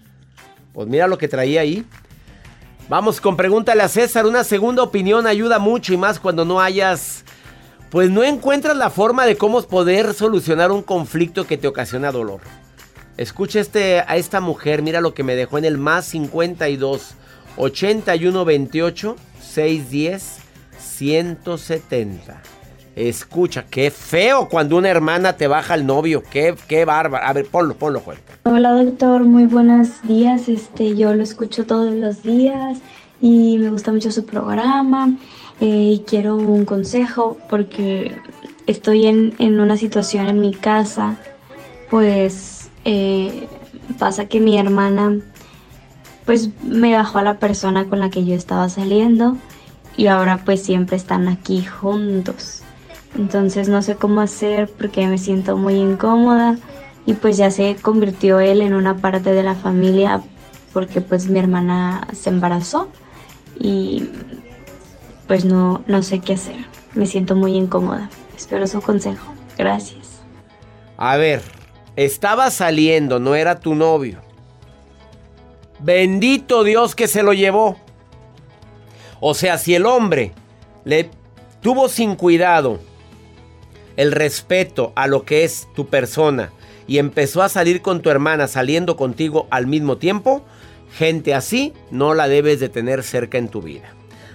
Pues 0.74 0.88
mira 0.88 1.08
lo 1.08 1.18
que 1.18 1.28
traía 1.28 1.62
ahí. 1.62 1.86
Vamos 2.90 3.22
con 3.22 3.38
pregúntale 3.38 3.84
a 3.84 3.88
César. 3.88 4.26
Una 4.26 4.44
segunda 4.44 4.84
opinión 4.84 5.26
ayuda 5.28 5.60
mucho 5.60 5.94
y 5.94 5.98
más 5.98 6.20
cuando 6.20 6.46
no 6.46 6.60
hayas 6.60 7.24
pues 7.90 8.10
no 8.10 8.24
encuentras 8.24 8.78
la 8.78 8.90
forma 8.90 9.26
de 9.26 9.36
cómo 9.36 9.62
poder 9.64 10.14
solucionar 10.14 10.72
un 10.72 10.82
conflicto 10.82 11.46
que 11.46 11.58
te 11.58 11.68
ocasiona 11.68 12.10
dolor. 12.14 12.40
Escucha 13.18 13.60
este, 13.60 14.00
a 14.00 14.16
esta 14.18 14.40
mujer, 14.42 14.82
mira 14.82 15.02
lo 15.02 15.14
que 15.14 15.24
me 15.24 15.36
dejó 15.36 15.58
en 15.58 15.66
el 15.66 15.78
más 15.78 16.06
52 16.06 17.16
81 17.58 18.46
28 18.46 19.16
610 19.42 20.38
170. 20.80 22.42
Escucha, 22.96 23.66
qué 23.70 23.90
feo 23.90 24.50
cuando 24.50 24.76
una 24.78 24.90
hermana 24.90 25.38
te 25.38 25.48
baja 25.48 25.74
al 25.76 25.86
novio. 25.86 26.24
Qué, 26.30 26.56
qué 26.68 26.84
bárbaro. 26.84 27.26
A 27.26 27.32
ver, 27.34 27.46
ponlo, 27.46 27.76
ponlo, 27.76 28.02
Juan. 28.02 28.18
Hola 28.44 28.72
doctor, 28.72 29.24
muy 29.24 29.46
buenos 29.46 30.02
días. 30.04 30.50
Este, 30.50 30.96
yo 30.96 31.14
lo 31.14 31.24
escucho 31.24 31.66
todos 31.66 31.94
los 31.94 32.24
días 32.24 32.80
y 33.22 33.58
me 33.60 33.70
gusta 33.70 33.92
mucho 33.92 34.12
su 34.12 34.26
programa. 34.26 35.14
eh, 35.62 35.94
y 35.96 36.04
quiero 36.06 36.36
un 36.36 36.66
consejo 36.66 37.38
porque 37.50 38.16
estoy 38.68 39.06
en, 39.08 39.36
en 39.40 39.60
una 39.60 39.78
situación 39.78 40.28
en 40.28 40.42
mi 40.42 40.54
casa. 40.54 41.18
Pues 41.90 42.61
eh, 42.86 43.48
pasa 44.00 44.26
que 44.26 44.40
mi 44.40 44.58
hermana 44.58 45.18
pues 46.26 46.50
me 46.64 46.94
bajó 46.94 47.20
a 47.20 47.24
la 47.24 47.40
persona 47.40 47.86
con 47.86 48.00
la 48.00 48.10
que 48.10 48.26
yo 48.26 48.36
estaba 48.36 48.70
saliendo 48.70 49.38
y 49.98 50.08
ahora 50.08 50.42
pues 50.46 50.64
siempre 50.64 50.96
están 50.96 51.28
aquí 51.28 51.64
juntos. 51.64 52.62
Entonces 53.18 53.68
no 53.68 53.82
sé 53.82 53.96
cómo 53.96 54.22
hacer 54.22 54.70
porque 54.70 55.08
me 55.08 55.18
siento 55.18 55.58
muy 55.58 55.76
incómoda 55.76 56.58
y 57.06 57.14
pues 57.14 57.38
ya 57.38 57.52
se 57.52 57.76
convirtió 57.76 58.40
él 58.40 58.62
en 58.62 58.74
una 58.74 58.98
parte 58.98 59.34
de 59.34 59.44
la 59.44 59.56
familia 59.56 60.22
porque 60.72 61.02
pues 61.02 61.28
mi 61.28 61.40
hermana 61.40 62.08
se 62.14 62.30
embarazó 62.30 62.88
y 63.60 64.10
pues 65.28 65.44
no, 65.46 65.84
no 65.88 66.04
sé 66.04 66.20
qué 66.20 66.34
hacer. 66.34 66.66
Me 66.94 67.06
siento 67.06 67.36
muy 67.36 67.56
incómoda. 67.56 68.10
Espero 68.36 68.68
su 68.68 68.82
consejo. 68.82 69.34
Gracias. 69.58 70.22
A 70.98 71.18
ver, 71.18 71.42
estaba 71.96 72.52
saliendo, 72.52 73.20
no 73.20 73.36
era 73.36 73.60
tu 73.60 73.76
novio. 73.76 74.22
Bendito 75.80 76.64
Dios 76.64 76.96
que 76.96 77.08
se 77.08 77.24
lo 77.24 77.34
llevó. 77.34 77.78
O 79.20 79.34
sea, 79.34 79.58
si 79.58 79.76
el 79.76 79.86
hombre 79.86 80.32
le 80.84 81.10
tuvo 81.62 81.90
sin 81.90 82.16
cuidado 82.16 82.80
el 83.98 84.12
respeto 84.12 84.94
a 84.96 85.08
lo 85.08 85.24
que 85.24 85.44
es 85.44 85.68
tu 85.76 85.88
persona 85.88 86.52
y 86.88 86.98
empezó 86.98 87.42
a 87.42 87.50
salir 87.50 87.82
con 87.82 88.02
tu 88.02 88.10
hermana 88.10 88.48
saliendo 88.48 88.96
contigo 88.96 89.48
al 89.52 89.68
mismo 89.68 89.98
tiempo, 89.98 90.44
gente 90.98 91.34
así 91.34 91.74
no 91.90 92.14
la 92.14 92.28
debes 92.28 92.60
de 92.60 92.70
tener 92.70 93.04
cerca 93.04 93.38
en 93.38 93.50
tu 93.50 93.62
vida. 93.62 93.94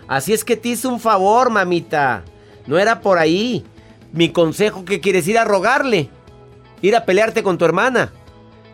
Así 0.08 0.32
es 0.32 0.44
que 0.44 0.56
te 0.56 0.70
hice 0.70 0.88
un 0.88 1.00
favor, 1.00 1.50
mamita. 1.50 2.24
No 2.66 2.78
era 2.78 3.00
por 3.00 3.18
ahí. 3.18 3.64
Mi 4.12 4.30
consejo 4.30 4.84
que 4.84 5.00
quieres 5.00 5.26
ir 5.26 5.36
a 5.36 5.44
rogarle, 5.44 6.08
ir 6.82 6.96
a 6.96 7.04
pelearte 7.04 7.42
con 7.42 7.58
tu 7.58 7.64
hermana. 7.64 8.12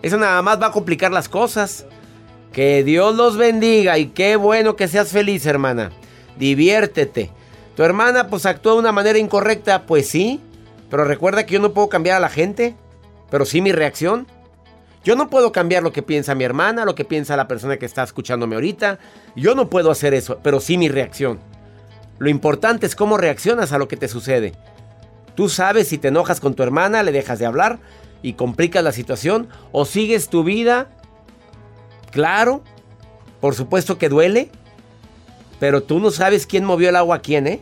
Eso 0.03 0.17
nada 0.17 0.41
más 0.43 0.61
va 0.61 0.67
a 0.67 0.73
complicar 0.73 1.13
las 1.13 1.29
cosas. 1.29 1.87
Que 2.53 2.85
Dios 2.85 3.15
los 3.15 3.37
bendiga 3.37 3.99
y 3.99 4.07
qué 4.07 4.37
bueno 4.37 4.77
que 4.77 4.89
seas 4.89 5.11
feliz, 5.11 5.47
hermana. 5.47 5.91
Diviértete. 6.39 7.31
Tu 7.77 7.83
hermana 7.83 8.29
pues 8.29 8.45
actuó 8.45 8.75
de 8.75 8.81
una 8.81 8.93
manera 8.93 9.19
incorrecta, 9.19 9.87
pues 9.87 10.09
sí. 10.09 10.41
Pero 10.91 11.05
recuerda 11.05 11.47
que 11.47 11.55
yo 11.55 11.61
no 11.61 11.73
puedo 11.73 11.89
cambiar 11.89 12.19
a 12.19 12.21
la 12.21 12.29
gente, 12.29 12.77
pero 13.31 13.47
sí 13.47 13.63
mi 13.63 13.73
reacción. 13.73 14.27
Yo 15.05 15.17
no 15.17 15.31
puedo 15.31 15.51
cambiar 15.51 15.83
lo 15.83 15.93
que 15.93 16.03
piensa 16.03 16.35
mi 16.35 16.45
hermana, 16.45 16.85
lo 16.85 16.95
que 16.95 17.05
piensa 17.05 17.37
la 17.37 17.49
persona 17.49 17.79
que 17.79 17.87
está 17.87 18.03
escuchándome 18.03 18.55
ahorita. 18.55 18.99
Yo 19.35 19.55
no 19.55 19.71
puedo 19.71 19.91
hacer 19.91 20.13
eso, 20.15 20.39
pero 20.43 20.61
sí 20.61 20.77
mi 20.77 20.89
reacción. 20.89 21.41
Lo 22.19 22.29
importante 22.29 22.87
es 22.87 22.95
cómo 22.95 23.17
reaccionas 23.17 23.73
a 23.73 23.79
lo 23.79 23.89
que 23.89 23.97
te 23.97 24.07
sucede. 24.07 24.53
Tú 25.35 25.49
sabes 25.49 25.89
si 25.89 25.99
te 25.99 26.09
enojas 26.09 26.41
con 26.41 26.55
tu 26.55 26.63
hermana, 26.63 27.03
le 27.03 27.13
dejas 27.13 27.39
de 27.39 27.47
hablar 27.47 27.79
y 28.23 28.35
complicas 28.35 28.85
la 28.85 28.93
situación 28.93 29.49
o 29.73 29.85
sigues 29.85 30.29
tu 30.29 30.45
vida. 30.45 30.91
Claro, 32.11 32.63
por 33.41 33.55
supuesto 33.55 33.99
que 33.99 34.09
duele, 34.09 34.51
pero 35.59 35.83
tú 35.83 36.01
no 36.01 36.11
sabes 36.11 36.47
quién 36.47 36.65
movió 36.65 36.89
el 36.91 36.97
agua 36.97 37.17
a 37.17 37.21
quién, 37.23 37.47
¿eh? 37.47 37.61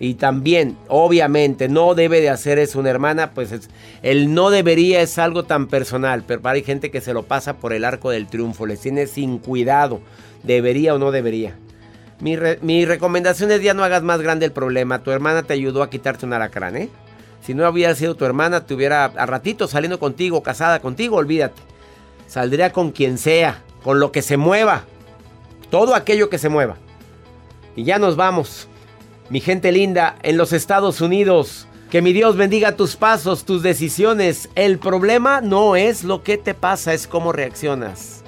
Y 0.00 0.14
también, 0.14 0.76
obviamente, 0.88 1.68
no 1.68 1.94
debe 1.96 2.20
de 2.20 2.30
hacer 2.30 2.58
eso 2.60 2.78
una 2.78 2.90
hermana, 2.90 3.32
pues 3.32 3.50
es- 3.50 3.68
el 4.02 4.32
no 4.32 4.48
debería 4.50 5.00
es 5.02 5.18
algo 5.18 5.42
tan 5.44 5.66
personal, 5.66 6.22
pero 6.24 6.40
hay 6.48 6.62
gente 6.62 6.92
que 6.92 7.00
se 7.00 7.12
lo 7.12 7.24
pasa 7.24 7.56
por 7.56 7.72
el 7.72 7.84
arco 7.84 8.10
del 8.10 8.28
triunfo, 8.28 8.64
les 8.64 8.80
tiene 8.80 9.08
sin 9.08 9.38
cuidado, 9.38 10.00
debería 10.44 10.94
o 10.94 10.98
no 10.98 11.10
debería. 11.10 11.56
Mi, 12.20 12.36
mi 12.62 12.84
recomendación 12.84 13.50
es 13.50 13.62
ya 13.62 13.74
no 13.74 13.84
hagas 13.84 14.02
más 14.02 14.20
grande 14.20 14.46
el 14.46 14.52
problema, 14.52 15.02
tu 15.02 15.10
hermana 15.10 15.44
te 15.44 15.52
ayudó 15.52 15.82
a 15.82 15.90
quitarte 15.90 16.26
un 16.26 16.32
alacrán, 16.32 16.76
¿eh? 16.76 16.88
Si 17.40 17.54
no 17.54 17.68
hubiera 17.68 17.94
sido 17.94 18.14
tu 18.14 18.24
hermana, 18.24 18.66
te 18.66 18.74
hubiera 18.74 19.04
a 19.04 19.26
ratito 19.26 19.68
saliendo 19.68 19.98
contigo, 19.98 20.42
casada 20.42 20.80
contigo, 20.80 21.16
olvídate. 21.16 21.62
Saldría 22.26 22.72
con 22.72 22.90
quien 22.90 23.16
sea, 23.16 23.62
con 23.82 24.00
lo 24.00 24.12
que 24.12 24.22
se 24.22 24.36
mueva, 24.36 24.84
todo 25.70 25.94
aquello 25.94 26.28
que 26.28 26.38
se 26.38 26.48
mueva. 26.48 26.76
Y 27.76 27.84
ya 27.84 27.98
nos 27.98 28.16
vamos. 28.16 28.68
Mi 29.30 29.40
gente 29.40 29.72
linda, 29.72 30.16
en 30.22 30.36
los 30.36 30.52
Estados 30.52 31.00
Unidos, 31.00 31.66
que 31.90 32.02
mi 32.02 32.12
Dios 32.12 32.36
bendiga 32.36 32.76
tus 32.76 32.96
pasos, 32.96 33.44
tus 33.44 33.62
decisiones. 33.62 34.48
El 34.54 34.78
problema 34.78 35.40
no 35.40 35.76
es 35.76 36.04
lo 36.04 36.22
que 36.22 36.36
te 36.36 36.54
pasa, 36.54 36.92
es 36.92 37.06
cómo 37.06 37.32
reaccionas 37.32 38.24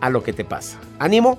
a 0.00 0.10
lo 0.10 0.22
que 0.22 0.32
te 0.32 0.44
pasa. 0.44 0.78
Ánimo, 0.98 1.38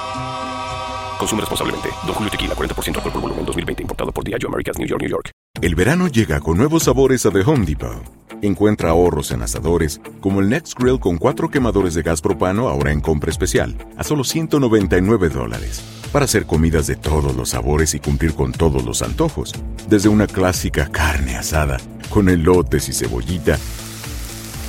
Consume 1.21 1.41
responsablemente. 1.41 1.89
Don 2.07 2.15
Julio 2.15 2.31
Tequila, 2.31 2.55
40% 2.55 2.95
alcohol 2.95 3.11
por 3.13 3.21
volumen, 3.21 3.45
2020. 3.45 3.83
Importado 3.83 4.11
por 4.11 4.23
Diageo 4.23 4.49
Americas, 4.49 4.79
New 4.79 4.87
York, 4.87 5.01
New 5.01 5.09
York. 5.09 5.29
El 5.61 5.75
verano 5.75 6.07
llega 6.07 6.39
con 6.39 6.57
nuevos 6.57 6.83
sabores 6.83 7.27
a 7.27 7.29
The 7.29 7.41
Home 7.41 7.63
Depot. 7.63 8.01
Encuentra 8.41 8.89
ahorros 8.89 9.29
en 9.29 9.43
asadores, 9.43 10.01
como 10.19 10.39
el 10.39 10.49
Next 10.49 10.79
Grill 10.79 10.99
con 10.99 11.19
cuatro 11.19 11.51
quemadores 11.51 11.93
de 11.93 12.01
gas 12.01 12.21
propano 12.21 12.69
ahora 12.69 12.91
en 12.91 13.01
compra 13.01 13.29
especial, 13.29 13.75
a 13.97 14.03
solo 14.03 14.23
199 14.23 15.29
dólares. 15.29 15.83
Para 16.11 16.25
hacer 16.25 16.47
comidas 16.47 16.87
de 16.87 16.95
todos 16.95 17.35
los 17.35 17.49
sabores 17.49 17.93
y 17.93 17.99
cumplir 17.99 18.33
con 18.33 18.51
todos 18.51 18.83
los 18.83 19.03
antojos. 19.03 19.53
Desde 19.87 20.09
una 20.09 20.25
clásica 20.25 20.89
carne 20.91 21.37
asada, 21.37 21.77
con 22.09 22.29
elotes 22.29 22.89
y 22.89 22.93
cebollita, 22.93 23.59